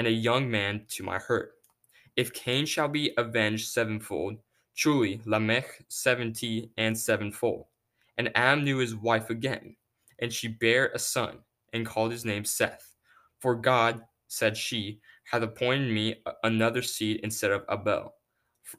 and 0.00 0.06
a 0.06 0.10
young 0.10 0.50
man 0.50 0.80
to 0.88 1.02
my 1.02 1.18
hurt. 1.18 1.52
If 2.16 2.32
Cain 2.32 2.64
shall 2.64 2.88
be 2.88 3.12
avenged 3.18 3.68
sevenfold, 3.68 4.38
truly 4.74 5.20
Lamech 5.26 5.84
seventy 5.88 6.70
and 6.78 6.96
sevenfold. 6.96 7.66
And 8.16 8.30
Adam 8.34 8.64
knew 8.64 8.78
his 8.78 8.94
wife 8.96 9.28
again, 9.28 9.76
and 10.18 10.32
she 10.32 10.48
bare 10.48 10.90
a 10.94 10.98
son, 10.98 11.40
and 11.74 11.84
called 11.84 12.12
his 12.12 12.24
name 12.24 12.46
Seth. 12.46 12.96
For 13.40 13.54
God, 13.54 14.00
said 14.26 14.56
she, 14.56 15.00
hath 15.24 15.42
appointed 15.42 15.92
me 15.92 16.22
another 16.44 16.80
seed 16.80 17.20
instead 17.22 17.50
of 17.50 17.66
Abel, 17.70 18.14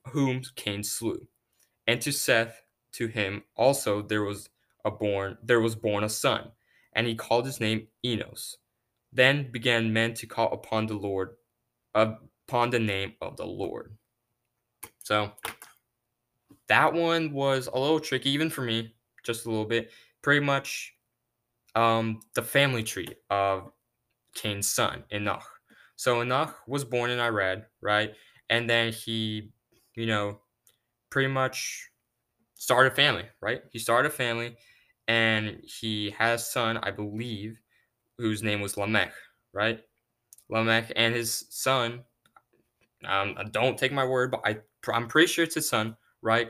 whom 0.07 0.41
Cain 0.55 0.83
slew. 0.83 1.27
And 1.85 2.01
to 2.01 2.11
Seth, 2.11 2.63
to 2.93 3.05
him 3.05 3.43
also 3.55 4.01
there 4.01 4.23
was 4.23 4.49
a 4.85 4.89
born 4.89 5.37
there 5.43 5.61
was 5.61 5.75
born 5.75 6.03
a 6.03 6.09
son, 6.09 6.49
and 6.93 7.05
he 7.05 7.13
called 7.13 7.45
his 7.45 7.59
name 7.59 7.89
Enos. 8.03 8.57
Then 9.13 9.51
began 9.51 9.93
men 9.93 10.13
to 10.15 10.27
call 10.27 10.51
upon 10.53 10.87
the 10.87 10.93
Lord, 10.95 11.35
upon 11.93 12.69
the 12.69 12.79
name 12.79 13.13
of 13.21 13.37
the 13.37 13.45
Lord. 13.45 13.95
So 15.03 15.31
that 16.67 16.93
one 16.93 17.33
was 17.33 17.67
a 17.67 17.77
little 17.77 17.99
tricky, 17.99 18.29
even 18.29 18.49
for 18.49 18.61
me, 18.61 18.95
just 19.23 19.45
a 19.45 19.49
little 19.49 19.65
bit. 19.65 19.91
Pretty 20.21 20.45
much 20.45 20.93
um, 21.75 22.21
the 22.35 22.41
family 22.41 22.83
tree 22.83 23.09
of 23.29 23.71
Cain's 24.35 24.67
son, 24.67 25.03
Enoch. 25.13 25.43
So 25.95 26.21
Enoch 26.21 26.55
was 26.67 26.85
born 26.85 27.11
in 27.11 27.19
Irad, 27.19 27.65
right? 27.81 28.13
And 28.49 28.69
then 28.69 28.93
he, 28.93 29.51
you 29.95 30.05
know, 30.05 30.39
pretty 31.09 31.27
much 31.27 31.89
started 32.55 32.93
a 32.93 32.95
family, 32.95 33.25
right? 33.41 33.61
He 33.71 33.79
started 33.79 34.09
a 34.09 34.13
family 34.13 34.55
and 35.07 35.61
he 35.63 36.11
had 36.11 36.35
a 36.35 36.39
son, 36.39 36.77
I 36.77 36.91
believe, 36.91 37.59
whose 38.21 38.43
name 38.43 38.61
was 38.61 38.77
Lamech, 38.77 39.13
right? 39.53 39.79
Lamech 40.49 40.91
and 40.95 41.15
his 41.15 41.45
son, 41.49 42.03
um, 43.05 43.35
don't 43.51 43.77
take 43.77 43.91
my 43.91 44.05
word, 44.05 44.31
but 44.31 44.41
I, 44.45 44.57
I'm 44.93 45.07
pretty 45.07 45.27
sure 45.27 45.43
it's 45.43 45.55
his 45.55 45.67
son, 45.67 45.97
right? 46.21 46.49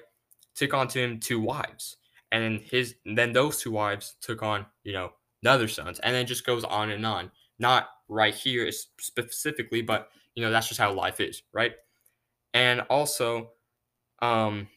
Took 0.56 0.74
on 0.74 0.88
to 0.90 1.00
him 1.00 1.20
two 1.20 1.40
wives. 1.40 1.98
And 2.32 2.44
then 2.44 2.62
his 2.64 2.96
then 3.06 3.34
those 3.34 3.58
two 3.58 3.72
wives 3.72 4.16
took 4.22 4.44
on, 4.44 4.66
you 4.84 4.94
know, 4.94 5.12
another 5.44 5.68
sons. 5.68 6.00
And 6.00 6.14
then 6.16 6.26
just 6.26 6.46
goes 6.46 6.64
on 6.64 6.92
and 6.92 7.06
on. 7.06 7.32
Not 7.60 7.90
right 8.10 8.34
here 8.34 8.70
specifically, 9.00 9.82
but 9.82 10.10
you 10.36 10.44
know, 10.44 10.52
that's 10.52 10.68
just 10.68 10.80
how 10.80 10.94
life 10.94 11.20
is, 11.20 11.44
right? 11.54 11.74
And 12.54 12.82
also, 12.90 13.52
um, 14.22 14.68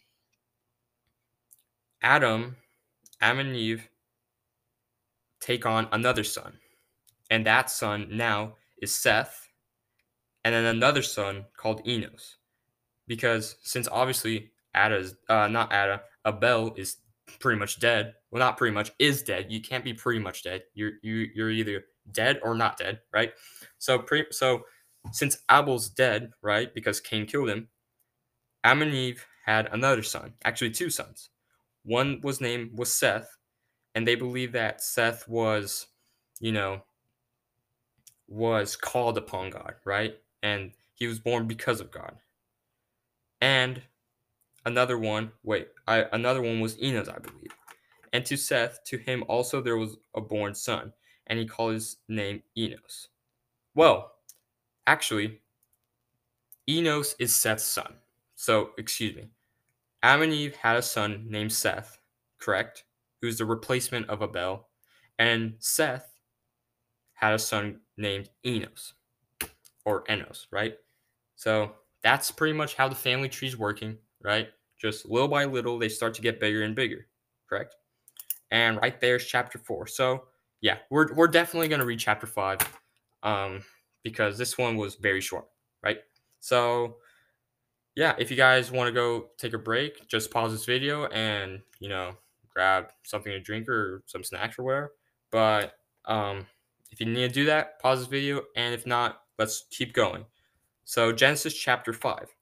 Adam, 2.03 2.57
Adam 3.21 3.39
and 3.41 3.57
Eve 3.57 3.89
take 5.41 5.67
on 5.67 5.89
another 5.93 6.25
son. 6.25 6.59
And 7.35 7.45
that 7.47 7.69
son 7.69 8.07
now 8.13 8.55
is 8.81 8.95
Seth, 8.95 9.49
and 10.45 10.55
then 10.55 10.67
another 10.67 11.03
son 11.03 11.47
called 11.57 11.85
Enos. 11.85 12.37
Because 13.09 13.57
since 13.61 13.89
obviously 13.91 14.53
Adah's 14.73 15.17
uh, 15.29 15.49
not 15.49 15.73
Adah, 15.73 16.03
Abel 16.25 16.73
is 16.77 16.99
pretty 17.41 17.59
much 17.59 17.81
dead. 17.81 18.15
Well, 18.31 18.39
not 18.39 18.57
pretty 18.57 18.73
much 18.73 18.93
is 19.01 19.25
dead. 19.25 19.47
You 19.51 19.61
can't 19.61 19.83
be 19.83 19.93
pretty 19.93 20.21
much 20.21 20.45
dead. 20.45 20.63
You're 20.75 20.93
you 21.03 21.27
you're 21.35 21.51
either 21.51 21.87
dead 22.13 22.39
or 22.41 22.55
not 22.55 22.79
dead, 22.79 23.01
right? 23.13 23.33
So 23.79 23.99
pre 23.99 24.27
so 24.31 24.63
since 25.11 25.39
Abel's 25.51 25.89
dead, 25.89 26.31
right, 26.41 26.73
because 26.73 27.01
Cain 27.01 27.27
killed 27.27 27.49
him, 27.49 27.67
Adam 28.63 28.83
and 28.83 28.95
Eve 28.95 29.27
had 29.45 29.69
another 29.73 30.05
son, 30.05 30.35
actually 30.45 30.71
two 30.71 30.89
sons. 30.89 31.31
One 31.83 32.21
was 32.23 32.41
named 32.41 32.79
was 32.79 32.95
Seth, 32.95 33.29
and 33.93 34.07
they 34.07 34.15
believe 34.15 34.53
that 34.53 34.85
Seth 34.85 35.27
was, 35.27 35.89
you 36.39 36.53
know, 36.53 36.85
was 38.29 38.77
called 38.77 39.19
upon 39.19 39.51
God, 39.51 39.75
right? 39.85 40.17
And 40.43 40.73
he 40.95 41.07
was 41.07 41.19
born 41.19 41.47
because 41.47 41.81
of 41.81 41.91
God. 41.91 42.17
And 43.41 43.83
another 44.65 44.99
one, 44.99 45.33
wait, 45.43 45.69
I, 45.87 46.07
another 46.13 46.43
one 46.43 46.61
was 46.61 46.81
Enos, 46.81 47.09
I 47.09 47.19
believe. 47.19 47.55
And 48.13 48.25
to 48.27 48.37
Seth, 48.37 48.85
to 48.85 48.97
him 48.97 49.25
also 49.29 49.61
there 49.61 49.77
was 49.77 49.97
a 50.15 50.21
born 50.21 50.55
son, 50.55 50.93
and 51.27 51.39
he 51.39 51.47
called 51.47 51.75
his 51.75 51.97
name 52.09 52.43
Enos. 52.57 53.09
Well, 53.75 54.13
actually, 54.87 55.41
Enos 56.69 57.17
is 57.19 57.35
Seth's 57.35 57.65
son. 57.65 57.95
So, 58.37 58.71
excuse 58.79 59.15
me. 59.17 59.29
Adam 60.03 60.23
and 60.23 60.33
Eve 60.33 60.55
had 60.57 60.77
a 60.77 60.83
son 60.83 61.27
named 61.29 61.53
Seth, 61.53 61.99
correct? 62.39 62.85
Who's 63.21 63.39
the 63.39 63.45
replacement 63.45 64.09
of 64.09 64.23
Abel. 64.23 64.69
And 65.19 65.55
Seth 65.59 66.15
had 67.15 67.35
a 67.35 67.39
son 67.39 67.81
named 67.97 68.31
Enos 68.45 68.95
or 69.85 70.05
Enos, 70.11 70.47
right? 70.51 70.77
So 71.37 71.73
that's 72.03 72.31
pretty 72.31 72.53
much 72.53 72.75
how 72.75 72.89
the 72.89 72.95
family 72.95 73.29
tree 73.29 73.49
is 73.49 73.57
working, 73.57 73.99
right? 74.23 74.49
Just 74.81 75.09
little 75.09 75.29
by 75.29 75.45
little, 75.45 75.79
they 75.79 75.89
start 75.89 76.15
to 76.15 76.23
get 76.23 76.41
bigger 76.41 76.63
and 76.63 76.75
bigger, 76.75 77.07
correct? 77.49 77.77
And 78.51 78.77
right 78.81 79.01
there's 79.01 79.27
chapter 79.27 79.59
four. 79.59 79.87
So 79.87 80.25
yeah, 80.61 80.79
we're, 80.91 81.13
we're 81.15 81.29
definitely 81.29 81.69
going 81.69 81.81
to 81.81 81.87
read 81.87 81.99
chapter 81.99 82.27
five 82.27 82.59
um, 83.23 83.63
because 84.03 84.39
this 84.39 84.59
one 84.59 84.77
was 84.77 84.97
very 84.97 85.21
short, 85.21 85.47
right? 85.83 85.99
So 86.41 86.97
yeah, 87.97 88.15
if 88.19 88.31
you 88.31 88.37
guys 88.37 88.71
want 88.71 88.89
to 88.89 88.93
go 88.93 89.29
take 89.39 89.53
a 89.53 89.59
break, 89.59 90.09
just 90.09 90.31
pause 90.31 90.53
this 90.53 90.65
video 90.65 91.07
and, 91.07 91.61
you 91.79 91.89
know, 91.89 92.17
grab 92.53 92.91
something 93.05 93.33
to 93.33 93.41
drink 93.41 93.69
or 93.69 94.03
some 94.07 94.25
snacks 94.25 94.59
or 94.59 94.65
whatever. 94.65 94.93
But 95.31 95.75
um, 96.05 96.47
if 96.95 97.01
you 97.01 97.13
need 97.13 97.27
to 97.27 97.29
do 97.29 97.45
that, 97.47 97.81
pause 97.81 97.99
this 97.99 98.09
video. 98.09 98.43
And 98.55 98.73
if 98.73 98.87
not, 98.87 99.23
let's 99.37 99.65
keep 99.71 99.93
going. 99.93 100.25
So, 100.85 101.11
Genesis 101.11 101.53
chapter 101.53 101.93
5. 101.93 102.33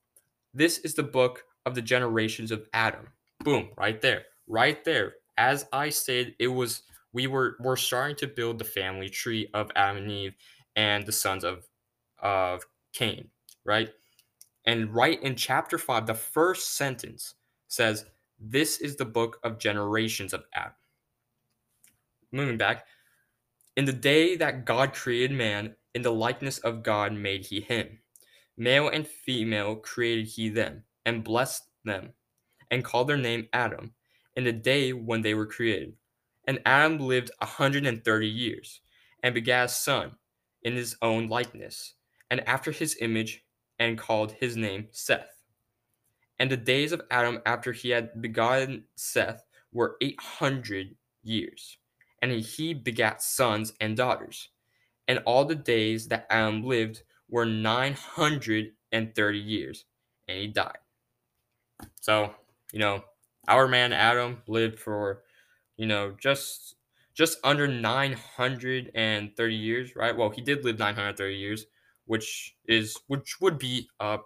This 0.52 0.76
is 0.80 0.94
the 0.94 1.02
book 1.02 1.44
of 1.64 1.75
the 1.75 1.80
generations 1.80 2.50
of 2.50 2.68
Adam. 2.75 3.09
Boom, 3.42 3.71
right 3.78 3.99
there. 4.02 4.26
Right 4.47 4.85
there. 4.85 5.14
As 5.38 5.64
I 5.73 5.88
said, 5.88 6.35
it 6.38 6.49
was 6.49 6.82
we 7.14 7.26
were 7.28 7.56
we're 7.61 7.76
starting 7.76 8.16
to 8.16 8.26
build 8.26 8.59
the 8.59 8.64
family 8.64 9.09
tree 9.09 9.49
of 9.54 9.71
Adam 9.75 9.97
and 10.02 10.11
Eve 10.11 10.35
and 10.76 11.06
the 11.06 11.12
sons 11.12 11.44
of 11.44 11.66
of 12.18 12.62
Cain, 12.92 13.30
right? 13.64 13.88
And 14.66 14.94
right 14.94 15.21
in 15.23 15.35
chapter 15.35 15.78
5, 15.78 16.06
the 16.06 16.14
first 16.14 16.76
sentence 16.76 17.37
says, 17.68 18.04
This 18.38 18.82
is 18.82 18.97
the 18.97 19.06
book 19.06 19.38
of 19.44 19.59
generations 19.59 20.35
of 20.35 20.44
Adam. 20.54 20.75
Moving 22.32 22.59
back, 22.59 22.85
in 23.76 23.85
the 23.85 23.93
day 23.93 24.37
that 24.37 24.64
God 24.64 24.93
created 24.93 25.37
man, 25.37 25.75
in 25.95 26.02
the 26.02 26.12
likeness 26.12 26.59
of 26.59 26.83
God 26.83 27.12
made 27.12 27.47
he 27.47 27.61
him. 27.61 27.99
Male 28.57 28.88
and 28.88 29.07
female 29.07 29.76
created 29.76 30.26
he 30.26 30.49
them, 30.49 30.85
and 31.07 31.25
blessed 31.25 31.64
them, 31.85 32.12
and 32.71 32.85
called 32.85 33.09
their 33.09 33.17
name 33.17 33.49
Adam, 33.52 33.95
in 34.37 34.45
the 34.45 34.52
day 34.52 34.93
when 34.93 35.23
they 35.23 35.35
were 35.35 35.47
created. 35.47 35.95
And 36.47 36.61
Adam 36.67 36.99
lived 36.99 37.31
a 37.41 37.47
hundred 37.47 37.87
and 37.87 38.05
thirty 38.05 38.29
years, 38.29 38.81
and 39.23 39.35
begat 39.35 39.67
a 39.67 39.69
son 39.69 40.12
in 40.62 40.75
his 40.75 40.97
own 41.02 41.29
likeness, 41.29 41.95
and 42.31 42.47
after 42.49 42.71
his 42.73 42.97
image, 43.00 43.45
and 43.79 43.99
called 43.99 44.33
his 44.33 44.57
name 44.57 44.88
Seth. 44.91 45.43
And 46.38 46.50
the 46.50 46.57
days 46.57 46.93
of 46.93 47.02
Adam 47.11 47.41
after 47.47 47.73
he 47.73 47.91
had 47.91 48.21
begotten 48.21 48.85
Seth 48.97 49.45
were 49.73 49.97
eight 50.00 50.21
hundred 50.21 50.95
years, 51.23 51.79
and 52.23 52.33
he 52.33 52.75
begat 52.75 53.23
sons 53.23 53.75
and 53.81 53.97
daughters. 53.99 54.50
And 55.09 55.21
all 55.26 55.45
the 55.45 55.57
days 55.57 56.09
that 56.09 56.26
Adam 56.31 56.64
lived 56.64 57.02
were 57.29 57.47
nine 57.47 57.95
hundred 57.95 58.76
and 58.93 59.14
thirty 59.14 59.41
years, 59.41 59.87
and 60.29 60.38
he 60.38 60.49
died. 60.49 60.79
So, 62.00 62.35
you 62.73 62.79
know, 62.79 63.05
our 63.49 63.69
man 63.69 63.93
Adam 63.93 64.43
lived 64.47 64.79
for, 64.79 65.23
you 65.76 65.87
know, 65.87 66.12
just 66.21 66.76
just 67.14 67.38
under 67.45 67.69
930 67.69 69.55
years, 69.55 69.95
right? 69.97 70.17
Well, 70.17 70.31
he 70.31 70.41
did 70.41 70.64
live 70.64 70.79
930 70.79 71.37
years, 71.37 71.67
which 72.07 72.57
is 72.67 72.97
which 73.07 73.41
would 73.41 73.59
be 73.59 73.88
a 74.00 74.19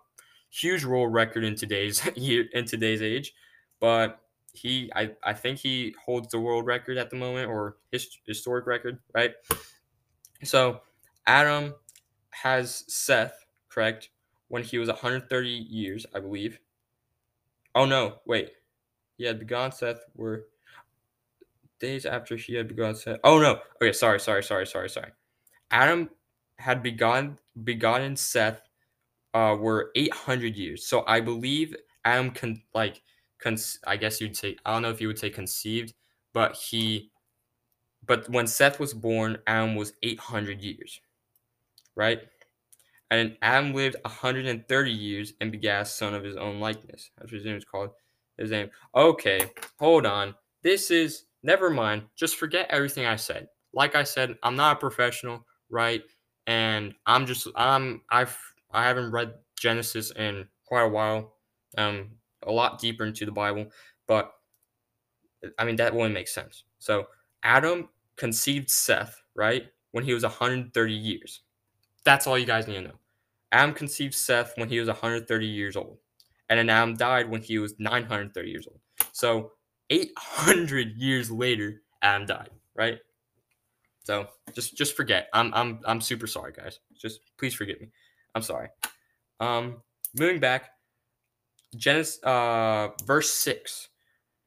huge 0.50 0.84
world 0.84 1.12
record 1.12 1.44
in 1.44 1.56
today's 1.56 2.04
year 2.16 2.46
in 2.52 2.64
today's 2.66 3.02
age. 3.02 3.34
But 3.80 4.20
he, 4.56 4.90
I, 4.94 5.10
I 5.22 5.32
think 5.32 5.58
he 5.58 5.94
holds 6.04 6.28
the 6.28 6.40
world 6.40 6.66
record 6.66 6.96
at 6.96 7.10
the 7.10 7.16
moment 7.16 7.48
or 7.48 7.76
his, 7.92 8.08
historic 8.26 8.66
record, 8.66 8.98
right? 9.14 9.32
So 10.44 10.80
Adam 11.26 11.74
has 12.30 12.84
Seth, 12.88 13.44
correct? 13.68 14.10
When 14.48 14.62
he 14.62 14.78
was 14.78 14.88
130 14.88 15.48
years, 15.48 16.06
I 16.14 16.20
believe. 16.20 16.58
Oh 17.74 17.84
no, 17.84 18.16
wait. 18.26 18.50
He 19.18 19.24
had 19.24 19.38
begun 19.38 19.72
Seth 19.72 20.00
were 20.14 20.46
days 21.80 22.06
after 22.06 22.36
he 22.36 22.54
had 22.54 22.68
begun 22.68 22.94
Seth. 22.94 23.18
Oh 23.24 23.38
no. 23.38 23.60
Okay, 23.80 23.92
sorry, 23.92 24.20
sorry, 24.20 24.42
sorry, 24.42 24.66
sorry, 24.66 24.88
sorry. 24.88 25.10
Adam 25.70 26.10
had 26.58 26.82
begun 26.82 27.38
begotten 27.64 28.16
Seth 28.16 28.60
uh, 29.34 29.56
were 29.58 29.90
800 29.94 30.56
years. 30.56 30.86
So 30.86 31.04
I 31.06 31.20
believe 31.20 31.76
Adam 32.04 32.30
can 32.30 32.62
like 32.74 33.02
con- 33.40 33.56
I 33.86 33.96
guess 33.96 34.20
you'd 34.20 34.36
say 34.36 34.56
I 34.64 34.72
don't 34.72 34.82
know 34.82 34.90
if 34.90 35.00
you 35.00 35.08
would 35.08 35.18
say 35.18 35.30
conceived, 35.30 35.94
but 36.32 36.56
he 36.56 37.10
but 38.06 38.28
when 38.30 38.46
Seth 38.46 38.78
was 38.78 38.94
born, 38.94 39.38
Adam 39.46 39.74
was 39.74 39.92
800 40.02 40.62
years. 40.62 41.00
Right? 41.96 42.20
And 43.10 43.36
Adam 43.42 43.72
lived 43.72 43.96
130 44.02 44.90
years 44.90 45.32
and 45.40 45.52
begat 45.52 45.82
a 45.82 45.84
son 45.84 46.14
of 46.14 46.24
his 46.24 46.36
own 46.36 46.60
likeness. 46.60 47.10
That's 47.16 47.30
what 47.30 47.36
his 47.36 47.44
name 47.44 47.54
was 47.54 47.64
called. 47.64 47.90
His 48.36 48.50
name. 48.50 48.70
Okay, 48.94 49.50
hold 49.78 50.06
on. 50.06 50.34
This 50.62 50.90
is 50.90 51.24
never 51.42 51.70
mind. 51.70 52.02
Just 52.16 52.36
forget 52.36 52.66
everything 52.70 53.06
I 53.06 53.16
said. 53.16 53.48
Like 53.72 53.94
I 53.94 54.02
said, 54.02 54.36
I'm 54.42 54.56
not 54.56 54.76
a 54.76 54.80
professional, 54.80 55.46
right? 55.70 56.02
And 56.46 56.94
I'm 57.06 57.26
just 57.26 57.46
I'm 57.54 58.02
I've 58.10 58.36
I 58.72 58.84
haven't 58.84 59.12
read 59.12 59.34
Genesis 59.58 60.10
in 60.10 60.46
quite 60.64 60.82
a 60.82 60.88
while. 60.88 61.34
Um 61.78 62.10
a 62.46 62.52
lot 62.52 62.78
deeper 62.78 63.04
into 63.04 63.24
the 63.24 63.32
Bible, 63.32 63.66
but 64.06 64.32
I 65.58 65.64
mean 65.64 65.76
that 65.76 65.94
wouldn't 65.94 66.14
make 66.14 66.28
sense. 66.28 66.64
So 66.78 67.06
Adam 67.42 67.88
conceived 68.16 68.70
Seth, 68.70 69.20
right? 69.34 69.66
When 69.92 70.04
he 70.04 70.14
was 70.14 70.22
130 70.22 70.92
years. 70.92 71.42
That's 72.04 72.26
all 72.26 72.38
you 72.38 72.46
guys 72.46 72.66
need 72.66 72.74
to 72.74 72.82
know. 72.82 72.98
Adam 73.52 73.74
conceived 73.74 74.14
Seth 74.14 74.52
when 74.56 74.68
he 74.68 74.78
was 74.78 74.88
130 74.88 75.46
years 75.46 75.76
old. 75.76 75.98
And 76.48 76.58
then 76.58 76.68
Adam 76.70 76.94
died 76.94 77.28
when 77.28 77.42
he 77.42 77.58
was 77.58 77.74
930 77.78 78.48
years 78.48 78.66
old. 78.66 78.80
So 79.12 79.52
800 79.90 80.92
years 80.96 81.30
later, 81.30 81.82
Adam 82.02 82.26
died, 82.26 82.50
right? 82.74 82.98
So 84.04 84.28
just 84.54 84.76
just 84.76 84.96
forget. 84.96 85.28
I'm 85.32 85.52
I'm 85.52 85.80
I'm 85.84 86.00
super 86.00 86.28
sorry, 86.28 86.52
guys. 86.52 86.78
Just 86.94 87.20
please 87.38 87.54
forgive 87.54 87.80
me. 87.80 87.88
I'm 88.36 88.42
sorry. 88.42 88.68
Um, 89.40 89.78
moving 90.16 90.38
back, 90.38 90.70
Genesis, 91.76 92.22
uh, 92.22 92.88
verse 93.04 93.30
six, 93.30 93.88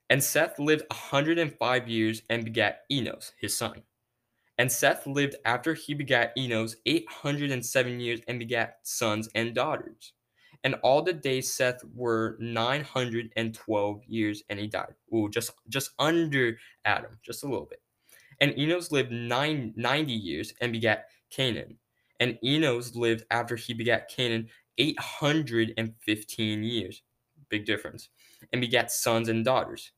and 0.10 0.24
Seth 0.24 0.60
lived 0.60 0.84
105 0.90 1.88
years 1.88 2.22
and 2.30 2.46
begat 2.46 2.82
Enos, 2.92 3.34
his 3.40 3.56
son. 3.56 3.84
And 4.58 4.72
Seth 4.72 5.08
lived 5.08 5.36
after 5.46 5.74
he 5.74 5.94
begat 5.94 6.34
Enos 6.38 6.76
807 6.86 8.00
years 8.00 8.22
and 8.28 8.40
begat 8.40 8.80
sons 8.84 9.30
and 9.36 9.56
daughters. 9.56 10.14
And 10.64 10.76
all 10.84 11.02
the 11.02 11.14
days 11.14 11.52
Seth 11.54 11.84
were 11.96 12.38
912 12.40 14.04
years 14.06 14.44
and 14.50 14.60
he 14.60 14.68
died. 14.68 14.96
Ooh, 15.14 15.30
just 15.30 15.52
just 15.70 15.92
under 16.00 16.58
Adam, 16.86 17.18
just 17.24 17.44
a 17.44 17.48
little 17.48 17.66
bit. 17.66 17.82
And 18.42 18.58
Enos 18.58 18.92
lived 18.92 19.12
nine, 19.12 19.74
90 19.78 20.14
years 20.14 20.54
and 20.62 20.72
begat 20.74 21.08
Cainan. 21.32 21.78
And 22.20 22.38
Enos 22.44 22.96
lived 22.96 23.26
after 23.32 23.56
he 23.56 23.74
begat 23.74 24.12
Cainan 24.12 24.50
815 24.78 26.64
years. 26.64 27.02
Big 27.50 27.66
difference. 27.66 28.10
And 28.52 28.62
begat 28.62 28.92
sons 28.92 29.30
and 29.30 29.44
daughters. 29.44 29.92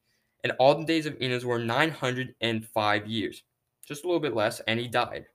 And 0.43 0.53
all 0.59 0.75
the 0.75 0.85
days 0.85 1.05
of 1.05 1.21
Enos 1.21 1.45
were 1.45 1.59
905 1.59 3.07
years 3.07 3.43
just 3.91 4.05
a 4.05 4.07
little 4.07 4.21
bit 4.21 4.35
less, 4.35 4.61
and 4.61 4.79
he 4.79 4.87
died. 4.87 5.25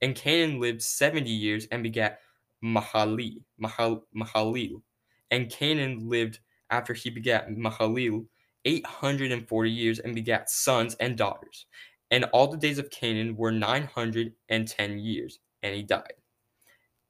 And 0.00 0.16
Cainan 0.16 0.58
lived 0.58 0.82
70 0.82 1.30
years 1.30 1.68
and 1.70 1.84
begat 1.84 2.18
Mahali, 2.64 3.42
Mahal, 3.60 4.02
Mahalil. 4.12 4.82
And 5.30 5.48
Cainan 5.48 6.08
lived 6.08 6.40
after 6.70 6.94
he 6.94 7.10
begat 7.10 7.48
Mahalil 7.50 8.26
840 8.64 9.70
years 9.70 9.98
and 10.00 10.14
begat 10.16 10.50
sons 10.50 10.96
and 10.98 11.16
daughters. 11.16 11.66
And 12.10 12.24
all 12.32 12.48
the 12.48 12.56
days 12.56 12.78
of 12.78 12.90
Cainan 12.90 13.36
were 13.36 13.52
910 13.52 14.98
years, 14.98 15.38
and 15.62 15.74
he 15.74 15.84
died. 15.84 16.14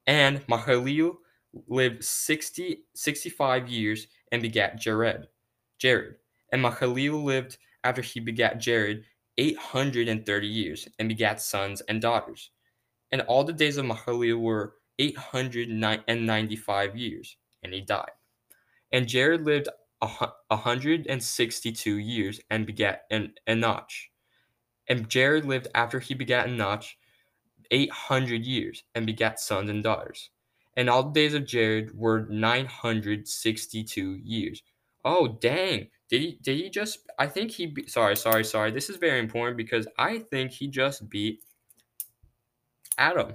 And 0.07 0.47
Mahalil 0.47 1.17
lived 1.69 2.05
60, 2.05 2.85
65 2.95 3.69
years 3.69 4.09
and 4.33 4.43
begat 4.43 4.81
Jared. 4.81 5.29
Jared. 5.79 6.17
And 6.51 6.63
Mahalil 6.63 7.23
lived 7.23 7.59
after 7.85 8.03
he 8.03 8.19
begat 8.21 8.59
Jared 8.59 9.05
830 9.39 10.47
years 10.47 10.89
and 10.99 11.09
begat 11.09 11.41
sons 11.41 11.81
and 11.83 12.03
daughters. 12.03 12.51
And 13.13 13.23
all 13.23 13.45
the 13.45 13.53
days 13.53 13.77
of 13.77 13.87
Mahalalel 13.87 14.41
were 14.41 14.75
895 14.99 16.97
years, 16.97 17.37
and 17.63 17.73
he 17.73 17.81
died. 17.81 18.11
And 18.91 19.07
Jared 19.07 19.45
lived 19.45 19.69
162 20.01 21.97
years 21.97 22.41
and 22.51 22.67
begat 22.67 23.07
Enoch. 23.49 23.91
And 24.89 25.09
Jared 25.09 25.45
lived 25.45 25.69
after 25.75 26.01
he 26.01 26.15
begat 26.15 26.49
Enoch 26.49 26.85
800 27.71 28.45
years 28.45 28.83
and 28.95 29.07
begat 29.07 29.41
sons 29.41 29.71
and 29.71 29.83
daughters. 29.83 30.31
And 30.77 30.89
all 30.89 31.03
the 31.03 31.13
days 31.13 31.35
of 31.35 31.47
Jared 31.47 31.97
were 31.97 32.27
962 32.31 34.21
years. 34.25 34.63
Oh, 35.05 35.29
dang. 35.29 35.89
Did 36.09 36.21
he 36.21 36.39
did 36.43 36.59
he 36.59 36.71
just 36.71 37.01
I 37.19 37.27
think 37.27 37.51
he 37.51 37.67
be, 37.67 37.87
sorry, 37.87 38.17
sorry, 38.17 38.45
sorry. 38.45 38.71
This 38.71 38.91
is 38.91 38.97
very 38.97 39.19
important 39.19 39.57
because 39.57 39.89
I 39.99 40.19
think 40.19 40.53
he 40.53 40.69
just 40.69 41.09
beat 41.09 41.43
Adam. 42.99 43.33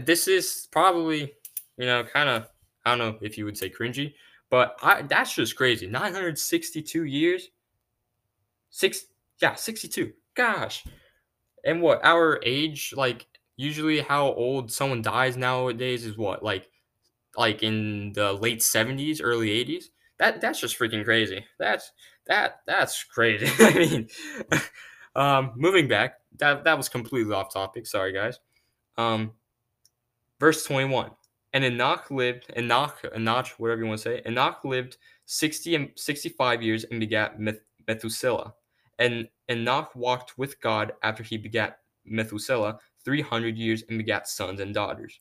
This 0.00 0.28
is 0.28 0.68
probably, 0.70 1.32
you 1.76 1.86
know, 1.86 2.04
kind 2.04 2.28
of 2.28 2.48
I 2.84 2.90
don't 2.90 2.98
know 2.98 3.18
if 3.20 3.38
you 3.38 3.44
would 3.44 3.56
say 3.56 3.70
cringy, 3.70 4.14
but 4.52 4.78
I 4.82 5.00
that's 5.00 5.34
just 5.34 5.56
crazy. 5.56 5.86
962 5.86 7.04
years. 7.04 7.48
6 8.68 9.06
yeah, 9.40 9.54
62. 9.54 10.12
Gosh. 10.34 10.84
And 11.64 11.80
what 11.80 12.04
our 12.04 12.38
age 12.44 12.92
like 12.94 13.26
usually 13.56 14.00
how 14.00 14.26
old 14.26 14.70
someone 14.70 15.00
dies 15.00 15.38
nowadays 15.38 16.04
is 16.04 16.18
what 16.18 16.42
like 16.42 16.68
like 17.34 17.62
in 17.62 18.12
the 18.12 18.34
late 18.34 18.60
70s 18.60 19.20
early 19.22 19.48
80s 19.48 19.84
that 20.18 20.42
that's 20.42 20.60
just 20.60 20.78
freaking 20.78 21.02
crazy. 21.02 21.46
That's 21.58 21.90
that 22.26 22.60
that's 22.66 23.04
crazy. 23.04 23.48
I 23.58 23.72
mean 23.72 24.08
um 25.16 25.52
moving 25.56 25.88
back 25.88 26.16
that 26.36 26.64
that 26.64 26.76
was 26.76 26.90
completely 26.90 27.32
off 27.32 27.54
topic. 27.54 27.86
Sorry 27.86 28.12
guys. 28.12 28.38
Um 28.98 29.32
verse 30.38 30.62
21 30.66 31.12
and 31.52 31.64
enoch 31.64 32.10
lived 32.10 32.46
enoch 32.56 32.98
enoch 33.14 33.48
whatever 33.58 33.82
you 33.82 33.86
want 33.86 34.00
to 34.00 34.02
say 34.02 34.22
enoch 34.26 34.60
lived 34.64 34.96
60 35.26 35.74
and 35.74 35.90
65 35.96 36.62
years 36.62 36.84
and 36.84 37.00
begat 37.00 37.38
methuselah 37.86 38.52
and 38.98 39.28
Enoch 39.50 39.94
walked 39.96 40.38
with 40.38 40.60
God 40.60 40.92
after 41.02 41.22
he 41.22 41.36
begat 41.36 41.78
Methuselah 42.04 42.78
300 43.04 43.56
years 43.56 43.82
and 43.88 43.98
begat 43.98 44.28
sons 44.28 44.60
and 44.60 44.72
daughters. 44.72 45.20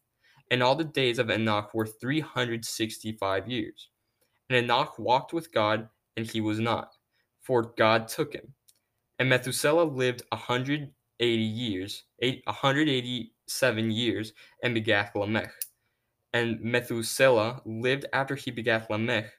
And 0.51 0.61
all 0.61 0.75
the 0.75 0.83
days 0.83 1.19
of 1.19 1.31
Enoch 1.31 1.73
were 1.73 1.87
365 1.87 3.47
years. 3.47 3.89
And 4.49 4.63
Enoch 4.63 4.99
walked 4.99 5.33
with 5.33 5.51
God, 5.51 5.89
and 6.17 6.27
he 6.27 6.41
was 6.41 6.59
not, 6.59 6.93
for 7.41 7.73
God 7.77 8.07
took 8.07 8.33
him. 8.33 8.53
And 9.17 9.29
Methuselah 9.29 9.83
lived 9.83 10.23
180 10.29 11.41
years, 11.41 12.03
187 12.19 13.91
years, 13.91 14.33
and 14.63 14.73
begat 14.73 15.15
Lamech. 15.15 15.53
And 16.33 16.61
Methuselah 16.61 17.61
lived 17.65 18.05
after 18.13 18.35
he 18.35 18.51
begat 18.51 18.89
Lamech 18.89 19.31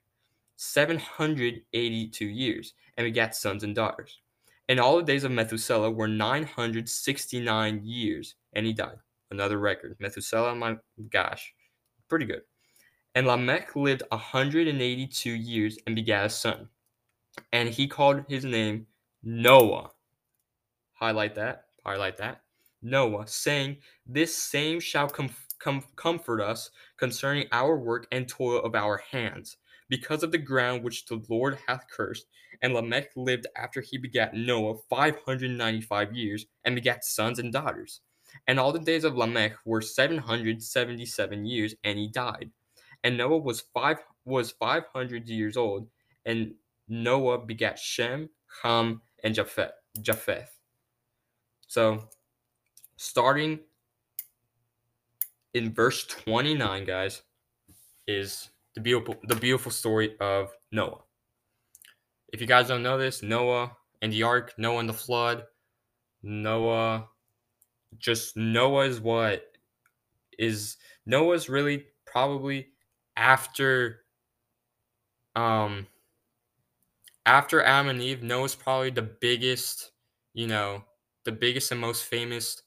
782 0.62 2.24
years, 2.24 2.74
and 2.96 3.04
begat 3.04 3.34
sons 3.34 3.64
and 3.64 3.74
daughters. 3.74 4.20
And 4.68 4.78
all 4.78 4.96
the 4.96 5.02
days 5.02 5.24
of 5.24 5.32
Methuselah 5.32 5.90
were 5.90 6.06
969 6.06 7.80
years, 7.84 8.36
and 8.52 8.64
he 8.64 8.72
died. 8.72 8.98
Another 9.30 9.58
record. 9.58 9.96
Methuselah, 9.98 10.54
my 10.54 10.76
gosh, 11.10 11.52
pretty 12.08 12.26
good. 12.26 12.42
And 13.14 13.26
Lamech 13.26 13.74
lived 13.74 14.02
182 14.10 15.30
years 15.30 15.78
and 15.86 15.96
begat 15.96 16.26
a 16.26 16.30
son. 16.30 16.68
And 17.50 17.68
he 17.68 17.88
called 17.88 18.24
his 18.28 18.44
name 18.44 18.86
Noah. 19.22 19.90
Highlight 20.92 21.34
that. 21.34 21.64
Highlight 21.84 22.18
that. 22.18 22.42
Noah, 22.82 23.26
saying, 23.26 23.78
This 24.06 24.36
same 24.36 24.80
shall 24.80 25.08
com- 25.08 25.34
com- 25.62 25.84
comfort 25.96 26.40
us 26.40 26.70
concerning 26.96 27.46
our 27.52 27.76
work 27.76 28.06
and 28.12 28.28
toil 28.28 28.60
of 28.62 28.74
our 28.74 29.02
hands 29.10 29.56
because 29.88 30.22
of 30.22 30.32
the 30.32 30.38
ground 30.38 30.82
which 30.82 31.06
the 31.06 31.22
Lord 31.28 31.58
hath 31.66 31.84
cursed. 31.90 32.26
And 32.62 32.72
Lamech 32.72 33.10
lived 33.16 33.46
after 33.56 33.80
he 33.80 33.98
begat 33.98 34.34
Noah 34.34 34.76
595 34.88 36.16
years, 36.16 36.46
and 36.64 36.74
begat 36.74 37.04
sons 37.04 37.38
and 37.38 37.52
daughters. 37.52 38.00
And 38.46 38.58
all 38.58 38.72
the 38.72 38.78
days 38.78 39.04
of 39.04 39.16
Lamech 39.16 39.56
were 39.64 39.82
777 39.82 41.44
years, 41.44 41.74
and 41.84 41.98
he 41.98 42.08
died. 42.08 42.50
And 43.04 43.16
Noah 43.16 43.38
was 43.38 43.64
five 43.74 43.98
was 44.24 44.52
500 44.52 45.28
years 45.28 45.56
old, 45.56 45.88
and 46.24 46.54
Noah 46.88 47.44
begat 47.44 47.78
Shem, 47.78 48.30
Ham, 48.62 49.02
and 49.24 49.34
Japheth. 49.34 49.72
Japheth. 50.00 50.58
So, 51.66 52.08
starting 52.96 53.60
in 55.54 55.72
verse 55.72 56.04
29, 56.06 56.84
guys, 56.84 57.22
is 58.06 58.50
the 58.74 58.80
beautiful 58.80 59.16
the 59.24 59.36
beautiful 59.36 59.70
story 59.70 60.16
of 60.20 60.50
Noah. 60.70 61.02
If 62.32 62.40
you 62.40 62.46
guys 62.46 62.68
don't 62.68 62.82
know 62.82 62.98
this, 62.98 63.22
Noah 63.22 63.76
and 64.00 64.12
the 64.12 64.22
ark, 64.22 64.54
Noah 64.56 64.80
and 64.80 64.88
the 64.88 64.94
flood, 64.94 65.44
Noah 66.22 67.08
just 67.98 68.36
Noah's 68.36 69.00
what 69.00 69.44
is 70.38 70.76
Noah's 71.04 71.48
really 71.48 71.84
probably 72.06 72.68
after 73.16 74.00
um 75.36 75.86
after 77.26 77.62
Adam 77.62 77.88
and 77.88 78.02
Eve, 78.02 78.22
Noah's 78.22 78.54
probably 78.54 78.90
the 78.90 79.02
biggest, 79.02 79.92
you 80.34 80.46
know, 80.46 80.82
the 81.24 81.32
biggest 81.32 81.70
and 81.70 81.80
most 81.80 82.04
famous 82.04 82.62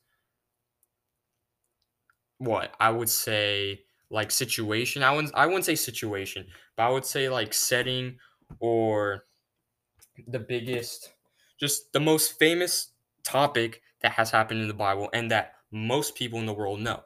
what 2.37 2.73
I 2.79 2.89
would 2.89 3.09
say 3.09 3.81
like 4.09 4.31
situation. 4.31 5.03
I 5.03 5.11
wouldn't 5.13 5.33
I 5.35 5.45
wouldn't 5.45 5.65
say 5.65 5.75
situation, 5.75 6.47
but 6.75 6.83
I 6.83 6.89
would 6.89 7.05
say 7.05 7.29
like 7.29 7.53
setting 7.53 8.17
or 8.59 9.25
the 10.27 10.39
biggest 10.39 11.13
just 11.59 11.91
the 11.93 11.99
most 11.99 12.37
famous 12.37 12.91
topic 13.23 13.81
that 14.01 14.13
has 14.13 14.31
happened 14.31 14.61
in 14.61 14.67
the 14.67 14.73
Bible 14.73 15.09
and 15.13 15.31
that 15.31 15.53
most 15.71 16.15
people 16.15 16.39
in 16.39 16.45
the 16.45 16.53
world 16.53 16.79
know. 16.79 17.01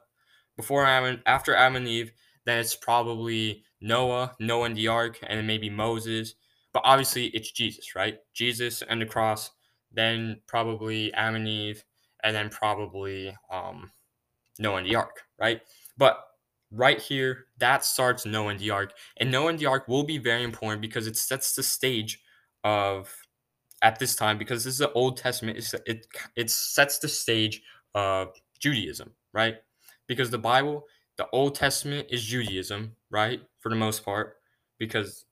Before 0.56 0.84
Adam 0.84 1.22
after 1.26 1.54
Adam 1.54 1.76
and 1.76 1.88
Eve, 1.88 2.12
then 2.44 2.58
it's 2.58 2.74
probably 2.74 3.64
Noah, 3.80 4.36
Noah 4.38 4.66
and 4.66 4.76
the 4.76 4.88
ark, 4.88 5.18
and 5.26 5.46
maybe 5.46 5.70
Moses. 5.70 6.34
But 6.72 6.82
obviously 6.84 7.26
it's 7.26 7.50
Jesus, 7.50 7.94
right? 7.94 8.18
Jesus 8.34 8.82
and 8.82 9.00
the 9.00 9.06
cross, 9.06 9.50
then 9.90 10.40
probably 10.46 11.12
Adam 11.14 11.36
and 11.36 11.48
Eve, 11.48 11.84
and 12.22 12.36
then 12.36 12.50
probably 12.50 13.34
um 13.50 13.90
Noah 14.58 14.84
ark, 14.94 15.22
right? 15.38 15.60
But 15.96 16.20
right 16.70 17.00
here, 17.00 17.46
that 17.58 17.84
starts 17.84 18.26
Noah 18.26 18.56
ark. 18.72 18.92
And 19.18 19.30
Noah 19.30 19.56
ark 19.66 19.88
will 19.88 20.04
be 20.04 20.18
very 20.18 20.44
important 20.44 20.82
because 20.82 21.06
it 21.06 21.16
sets 21.16 21.54
the 21.54 21.62
stage 21.62 22.20
of 22.64 23.14
at 23.82 23.98
this 23.98 24.14
time 24.14 24.38
because 24.38 24.64
this 24.64 24.74
is 24.74 24.78
the 24.78 24.92
Old 24.92 25.16
Testament. 25.16 25.58
It 25.86 26.06
it 26.36 26.50
sets 26.50 26.98
the 26.98 27.08
stage 27.08 27.62
of 27.94 28.28
Judaism, 28.58 29.12
right? 29.32 29.56
Because 30.06 30.30
the 30.30 30.38
Bible, 30.38 30.84
the 31.16 31.28
Old 31.32 31.54
Testament 31.54 32.08
is 32.10 32.24
Judaism, 32.24 32.96
right, 33.10 33.40
for 33.60 33.68
the 33.68 33.76
most 33.76 34.04
part. 34.04 34.36
Because 34.78 35.24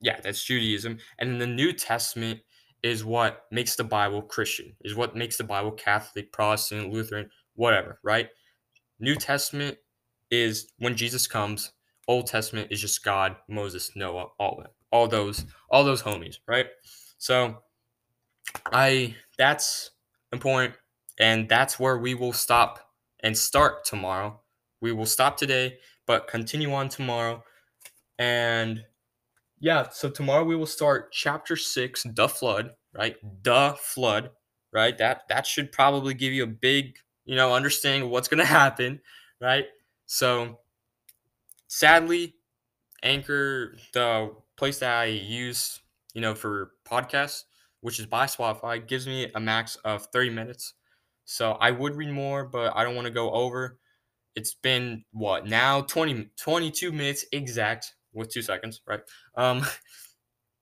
yeah, 0.00 0.20
that's 0.22 0.42
Judaism, 0.42 0.98
and 1.18 1.30
then 1.30 1.38
the 1.38 1.46
New 1.46 1.72
Testament 1.72 2.40
is 2.82 3.04
what 3.04 3.44
makes 3.50 3.76
the 3.76 3.84
Bible 3.84 4.22
Christian, 4.22 4.74
is 4.80 4.94
what 4.94 5.14
makes 5.14 5.36
the 5.36 5.44
Bible 5.44 5.72
Catholic, 5.72 6.32
Protestant, 6.32 6.90
Lutheran, 6.90 7.28
whatever, 7.60 7.98
right? 8.02 8.30
New 9.00 9.14
Testament 9.14 9.76
is 10.30 10.72
when 10.78 10.96
Jesus 10.96 11.26
comes. 11.26 11.72
Old 12.08 12.26
Testament 12.26 12.68
is 12.70 12.80
just 12.80 13.04
God, 13.04 13.36
Moses, 13.48 13.92
Noah, 13.94 14.28
all 14.38 14.56
them, 14.62 14.70
all 14.90 15.06
those, 15.06 15.44
all 15.70 15.84
those 15.84 16.02
homies, 16.02 16.38
right? 16.48 16.66
So 17.18 17.58
I 18.72 19.14
that's 19.36 19.90
important, 20.32 20.74
and 21.18 21.48
that's 21.50 21.78
where 21.78 21.98
we 21.98 22.14
will 22.14 22.32
stop 22.32 22.80
and 23.22 23.36
start 23.36 23.84
tomorrow. 23.84 24.40
We 24.80 24.92
will 24.92 25.06
stop 25.06 25.36
today, 25.36 25.76
but 26.06 26.28
continue 26.28 26.72
on 26.72 26.88
tomorrow. 26.88 27.44
And 28.18 28.82
yeah, 29.60 29.90
so 29.90 30.08
tomorrow 30.08 30.44
we 30.44 30.56
will 30.56 30.66
start 30.66 31.12
chapter 31.12 31.56
six, 31.56 32.06
the 32.14 32.26
flood, 32.26 32.70
right? 32.94 33.16
The 33.42 33.76
flood, 33.78 34.30
right? 34.72 34.96
That 34.96 35.24
that 35.28 35.46
should 35.46 35.70
probably 35.72 36.14
give 36.14 36.32
you 36.32 36.44
a 36.44 36.46
big, 36.46 36.96
you 37.30 37.36
know, 37.36 37.54
understanding 37.54 38.10
what's 38.10 38.26
gonna 38.26 38.44
happen, 38.60 39.00
right? 39.40 39.66
So 40.06 40.58
sadly, 41.68 42.34
Anchor, 43.02 43.76
the 43.92 44.32
place 44.56 44.80
that 44.80 44.92
I 44.92 45.04
use, 45.06 45.80
you 46.14 46.20
know, 46.20 46.34
for 46.34 46.72
podcasts, 46.84 47.44
which 47.82 48.00
is 48.00 48.06
by 48.06 48.26
Spotify, 48.26 48.86
gives 48.86 49.06
me 49.06 49.30
a 49.34 49.40
max 49.40 49.76
of 49.84 50.06
30 50.06 50.30
minutes. 50.30 50.74
So 51.24 51.52
I 51.52 51.70
would 51.70 51.96
read 51.96 52.10
more, 52.10 52.44
but 52.44 52.76
I 52.76 52.84
don't 52.84 52.96
want 52.96 53.06
to 53.06 53.12
go 53.12 53.30
over. 53.30 53.78
It's 54.36 54.54
been 54.54 55.04
what 55.12 55.46
now 55.46 55.82
20 55.82 56.30
22 56.36 56.92
minutes 56.92 57.24
exact 57.32 57.94
with 58.12 58.32
2 58.32 58.42
seconds, 58.42 58.80
right? 58.86 59.02
Um 59.36 59.64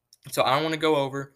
so 0.31 0.43
I 0.43 0.55
don't 0.55 0.63
want 0.63 0.75
to 0.75 0.81
go 0.81 0.97
over, 0.97 1.35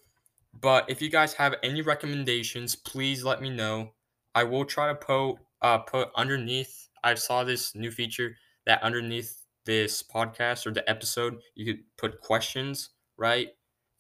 but 0.59 0.91
if 0.91 1.03
you 1.03 1.09
guys 1.11 1.35
have 1.35 1.55
any 1.63 1.83
recommendations, 1.83 2.75
please 2.77 3.25
let 3.25 3.41
me 3.41 3.51
know. 3.51 3.93
I 4.35 4.45
will 4.45 4.65
try 4.65 4.89
to 4.89 4.95
put 4.95 5.37
uh 5.61 5.79
put 5.79 6.09
underneath 6.17 6.89
I 7.05 7.15
saw 7.15 7.45
this 7.45 7.75
new 7.75 7.91
feature 7.91 8.37
that 8.67 8.83
underneath 8.83 9.43
this 9.65 10.03
podcast 10.03 10.67
or 10.67 10.71
the 10.71 10.89
episode, 10.89 11.39
you 11.55 11.65
could 11.67 11.85
put 11.97 12.21
questions, 12.21 12.91
right? 13.17 13.49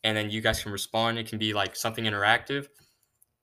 And 0.05 0.16
then 0.16 0.31
you 0.31 0.40
guys 0.40 0.62
can 0.62 0.73
respond. 0.73 1.18
It 1.18 1.29
can 1.29 1.38
be 1.38 1.53
like 1.53 1.77
something 1.77 2.05
interactive. 2.05 2.68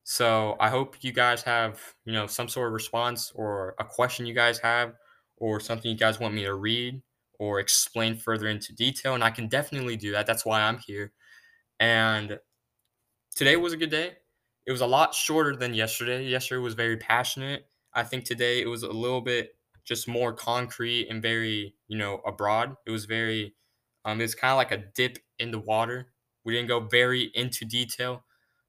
So 0.04 0.56
I 0.60 0.68
hope 0.70 0.96
you 1.02 1.12
guys 1.12 1.42
have, 1.42 1.80
you 2.04 2.12
know, 2.12 2.26
some 2.26 2.48
sort 2.48 2.68
of 2.68 2.72
response 2.72 3.32
or 3.34 3.74
a 3.78 3.84
question 3.84 4.26
you 4.26 4.34
guys 4.34 4.58
have 4.58 4.94
or 5.36 5.60
something 5.60 5.90
you 5.90 5.96
guys 5.96 6.18
want 6.18 6.34
me 6.34 6.44
to 6.44 6.54
read 6.54 7.00
or 7.38 7.60
explain 7.60 8.16
further 8.16 8.48
into 8.48 8.74
detail. 8.74 9.14
And 9.14 9.24
I 9.24 9.30
can 9.30 9.48
definitely 9.48 9.96
do 9.96 10.12
that. 10.12 10.26
That's 10.26 10.44
why 10.44 10.62
I'm 10.62 10.78
here. 10.78 11.12
And 11.78 12.38
today 13.34 13.56
was 13.56 13.72
a 13.72 13.76
good 13.76 13.90
day. 13.90 14.16
It 14.70 14.72
was 14.72 14.82
a 14.82 14.86
lot 14.86 15.16
shorter 15.16 15.56
than 15.56 15.74
yesterday. 15.74 16.24
Yesterday 16.24 16.60
was 16.60 16.74
very 16.74 16.96
passionate. 16.96 17.66
I 17.92 18.04
think 18.04 18.22
today 18.22 18.62
it 18.62 18.68
was 18.68 18.84
a 18.84 18.92
little 18.92 19.20
bit 19.20 19.56
just 19.84 20.06
more 20.06 20.32
concrete 20.32 21.08
and 21.10 21.20
very, 21.20 21.74
you 21.88 21.98
know, 21.98 22.20
abroad. 22.24 22.76
It 22.86 22.92
was 22.92 23.04
very, 23.04 23.56
um, 24.04 24.20
it's 24.20 24.36
kind 24.36 24.52
of 24.52 24.58
like 24.58 24.70
a 24.70 24.84
dip 24.94 25.18
in 25.40 25.50
the 25.50 25.58
water. 25.58 26.12
We 26.44 26.52
didn't 26.52 26.68
go 26.68 26.78
very 26.78 27.32
into 27.34 27.64
detail 27.64 28.22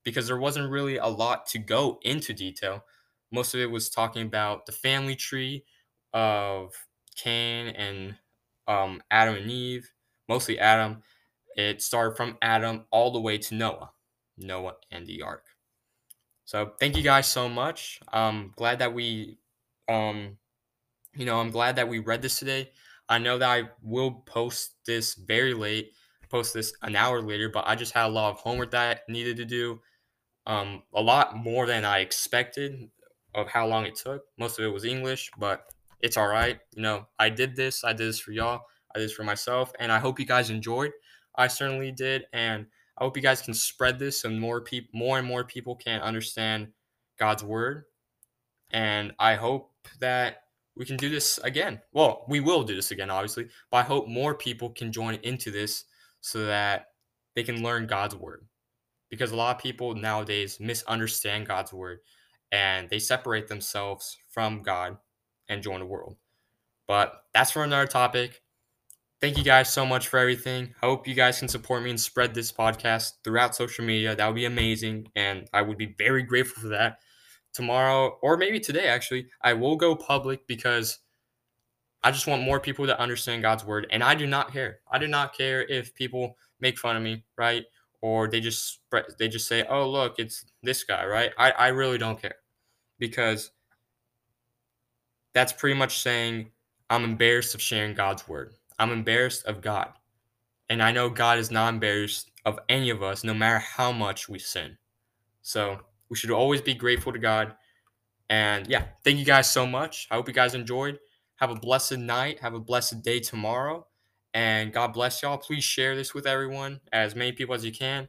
because 0.03 0.25
there 0.25 0.39
wasn't 0.39 0.71
really 0.71 0.97
a 0.97 1.05
lot 1.05 1.45
to 1.49 1.59
go 1.59 1.99
into 2.01 2.33
detail. 2.33 2.83
Most 3.31 3.53
of 3.53 3.59
it 3.59 3.69
was 3.69 3.87
talking 3.87 4.23
about 4.23 4.65
the 4.65 4.71
family 4.71 5.15
tree 5.15 5.65
of 6.13 6.73
Cain 7.15 7.67
and 7.67 8.15
um, 8.67 9.03
Adam 9.11 9.35
and 9.35 9.51
Eve, 9.51 9.91
mostly 10.27 10.57
Adam. 10.57 11.03
It 11.55 11.83
started 11.83 12.17
from 12.17 12.39
Adam 12.41 12.85
all 12.89 13.11
the 13.11 13.21
way 13.21 13.37
to 13.37 13.53
Noah, 13.53 13.91
Noah 14.35 14.77
and 14.89 15.05
the 15.05 15.21
ark. 15.21 15.50
So 16.51 16.73
thank 16.81 16.97
you 16.97 17.01
guys 17.01 17.27
so 17.27 17.47
much. 17.47 18.01
I'm 18.11 18.51
glad 18.57 18.79
that 18.79 18.93
we 18.93 19.37
um, 19.87 20.35
you 21.15 21.23
know, 21.23 21.39
I'm 21.39 21.49
glad 21.49 21.77
that 21.77 21.87
we 21.87 21.99
read 21.99 22.21
this 22.21 22.39
today. 22.39 22.71
I 23.07 23.19
know 23.19 23.37
that 23.37 23.49
I 23.49 23.69
will 23.81 24.11
post 24.11 24.75
this 24.85 25.13
very 25.15 25.53
late, 25.53 25.93
post 26.27 26.53
this 26.53 26.73
an 26.81 26.97
hour 26.97 27.21
later, 27.21 27.47
but 27.47 27.63
I 27.67 27.75
just 27.75 27.93
had 27.93 28.07
a 28.07 28.09
lot 28.09 28.31
of 28.31 28.39
homework 28.39 28.71
that 28.71 28.97
I 29.07 29.11
needed 29.11 29.37
to 29.37 29.45
do. 29.45 29.79
Um, 30.45 30.83
a 30.93 31.01
lot 31.01 31.37
more 31.37 31.65
than 31.65 31.85
I 31.85 31.99
expected 31.99 32.89
of 33.33 33.47
how 33.47 33.65
long 33.65 33.85
it 33.85 33.95
took. 33.95 34.23
Most 34.37 34.59
of 34.59 34.65
it 34.65 34.73
was 34.73 34.83
English, 34.83 35.31
but 35.39 35.63
it's 36.01 36.17
all 36.17 36.27
right. 36.27 36.59
You 36.75 36.81
know, 36.81 37.07
I 37.17 37.29
did 37.29 37.55
this. 37.55 37.85
I 37.85 37.93
did 37.93 38.09
this 38.09 38.19
for 38.19 38.33
y'all. 38.33 38.63
I 38.93 38.99
did 38.99 39.05
this 39.05 39.15
for 39.15 39.23
myself, 39.23 39.71
and 39.79 39.89
I 39.89 39.99
hope 39.99 40.19
you 40.19 40.25
guys 40.25 40.49
enjoyed. 40.49 40.91
I 41.33 41.47
certainly 41.47 41.93
did, 41.93 42.25
and 42.33 42.65
I 43.01 43.03
hope 43.03 43.17
you 43.17 43.23
guys 43.23 43.41
can 43.41 43.55
spread 43.55 43.97
this 43.97 44.21
so 44.21 44.29
more 44.29 44.61
people, 44.61 44.91
more 44.93 45.17
and 45.17 45.27
more 45.27 45.43
people 45.43 45.75
can 45.75 46.01
understand 46.01 46.67
God's 47.17 47.43
word. 47.43 47.85
And 48.69 49.13
I 49.17 49.33
hope 49.33 49.71
that 49.99 50.43
we 50.75 50.85
can 50.85 50.97
do 50.97 51.09
this 51.09 51.39
again. 51.39 51.81
Well, 51.93 52.23
we 52.29 52.41
will 52.41 52.61
do 52.61 52.75
this 52.75 52.91
again, 52.91 53.09
obviously, 53.09 53.47
but 53.71 53.77
I 53.77 53.81
hope 53.81 54.07
more 54.07 54.35
people 54.35 54.69
can 54.69 54.91
join 54.91 55.15
into 55.23 55.49
this 55.49 55.85
so 56.19 56.45
that 56.45 56.89
they 57.33 57.41
can 57.41 57.63
learn 57.63 57.87
God's 57.87 58.15
word. 58.15 58.45
Because 59.09 59.31
a 59.31 59.35
lot 59.35 59.55
of 59.55 59.63
people 59.63 59.95
nowadays 59.95 60.59
misunderstand 60.59 61.47
God's 61.47 61.73
word 61.73 62.01
and 62.51 62.87
they 62.87 62.99
separate 62.99 63.47
themselves 63.47 64.15
from 64.29 64.61
God 64.61 64.97
and 65.49 65.63
join 65.63 65.79
the 65.79 65.87
world. 65.87 66.17
But 66.87 67.23
that's 67.33 67.49
for 67.49 67.63
another 67.63 67.87
topic. 67.87 68.43
Thank 69.21 69.37
you 69.37 69.43
guys 69.43 69.71
so 69.71 69.85
much 69.85 70.07
for 70.07 70.17
everything. 70.17 70.73
I 70.81 70.87
hope 70.87 71.07
you 71.07 71.13
guys 71.13 71.39
can 71.39 71.47
support 71.47 71.83
me 71.83 71.91
and 71.91 71.99
spread 71.99 72.33
this 72.33 72.51
podcast 72.51 73.13
throughout 73.23 73.55
social 73.55 73.85
media. 73.85 74.15
That 74.15 74.25
would 74.25 74.35
be 74.35 74.45
amazing. 74.45 75.09
And 75.15 75.47
I 75.53 75.61
would 75.61 75.77
be 75.77 75.93
very 75.97 76.23
grateful 76.23 76.63
for 76.63 76.69
that 76.69 76.97
tomorrow 77.53 78.17
or 78.21 78.37
maybe 78.37 78.59
today 78.59 78.87
actually 78.87 79.27
i 79.41 79.53
will 79.53 79.75
go 79.75 79.95
public 79.95 80.45
because 80.47 80.99
i 82.03 82.11
just 82.11 82.27
want 82.27 82.41
more 82.41 82.59
people 82.59 82.85
to 82.85 82.99
understand 82.99 83.41
god's 83.41 83.65
word 83.65 83.85
and 83.91 84.03
i 84.03 84.15
do 84.15 84.25
not 84.25 84.53
care 84.53 84.79
i 84.91 84.97
do 84.97 85.07
not 85.07 85.35
care 85.35 85.63
if 85.63 85.93
people 85.93 86.37
make 86.59 86.77
fun 86.77 86.95
of 86.95 87.03
me 87.03 87.23
right 87.37 87.65
or 88.01 88.27
they 88.27 88.39
just 88.39 88.79
they 89.19 89.27
just 89.27 89.47
say 89.47 89.65
oh 89.69 89.89
look 89.89 90.15
it's 90.17 90.45
this 90.63 90.83
guy 90.83 91.05
right 91.05 91.31
i, 91.37 91.51
I 91.51 91.67
really 91.69 91.97
don't 91.97 92.21
care 92.21 92.35
because 92.99 93.51
that's 95.33 95.51
pretty 95.51 95.77
much 95.77 95.99
saying 95.99 96.51
i'm 96.89 97.03
embarrassed 97.03 97.53
of 97.53 97.61
sharing 97.61 97.93
god's 97.93 98.27
word 98.27 98.53
i'm 98.81 98.91
embarrassed 98.91 99.45
of 99.45 99.61
god 99.61 99.89
and 100.69 100.81
i 100.81 100.91
know 100.91 101.09
god 101.09 101.39
is 101.39 101.51
not 101.51 101.73
embarrassed 101.73 102.31
of 102.45 102.59
any 102.69 102.89
of 102.89 103.03
us 103.03 103.23
no 103.23 103.33
matter 103.33 103.59
how 103.59 103.91
much 103.91 104.27
we 104.27 104.39
sin 104.39 104.77
so 105.41 105.79
we 106.09 106.17
should 106.17 106.31
always 106.31 106.61
be 106.61 106.73
grateful 106.73 107.13
to 107.13 107.19
God. 107.19 107.55
And 108.29 108.67
yeah, 108.67 108.83
thank 109.03 109.17
you 109.17 109.25
guys 109.25 109.49
so 109.49 109.65
much. 109.65 110.07
I 110.11 110.15
hope 110.15 110.27
you 110.27 110.33
guys 110.33 110.53
enjoyed. 110.53 110.99
Have 111.37 111.51
a 111.51 111.55
blessed 111.55 111.97
night. 111.97 112.39
Have 112.41 112.53
a 112.53 112.59
blessed 112.59 113.01
day 113.01 113.19
tomorrow. 113.19 113.87
And 114.33 114.71
God 114.71 114.93
bless 114.93 115.21
y'all. 115.21 115.37
Please 115.37 115.63
share 115.63 115.95
this 115.95 116.13
with 116.13 116.27
everyone, 116.27 116.79
as 116.93 117.15
many 117.15 117.31
people 117.31 117.55
as 117.55 117.65
you 117.65 117.71
can. 117.71 118.07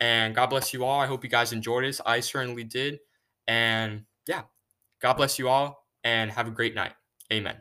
And 0.00 0.34
God 0.34 0.46
bless 0.46 0.74
you 0.74 0.84
all. 0.84 1.00
I 1.00 1.06
hope 1.06 1.24
you 1.24 1.30
guys 1.30 1.52
enjoyed 1.52 1.84
this. 1.84 2.00
I 2.04 2.20
certainly 2.20 2.64
did. 2.64 2.98
And 3.46 4.04
yeah, 4.26 4.42
God 5.00 5.14
bless 5.14 5.38
you 5.38 5.48
all 5.48 5.86
and 6.04 6.30
have 6.30 6.48
a 6.48 6.50
great 6.50 6.74
night. 6.74 6.92
Amen. 7.32 7.56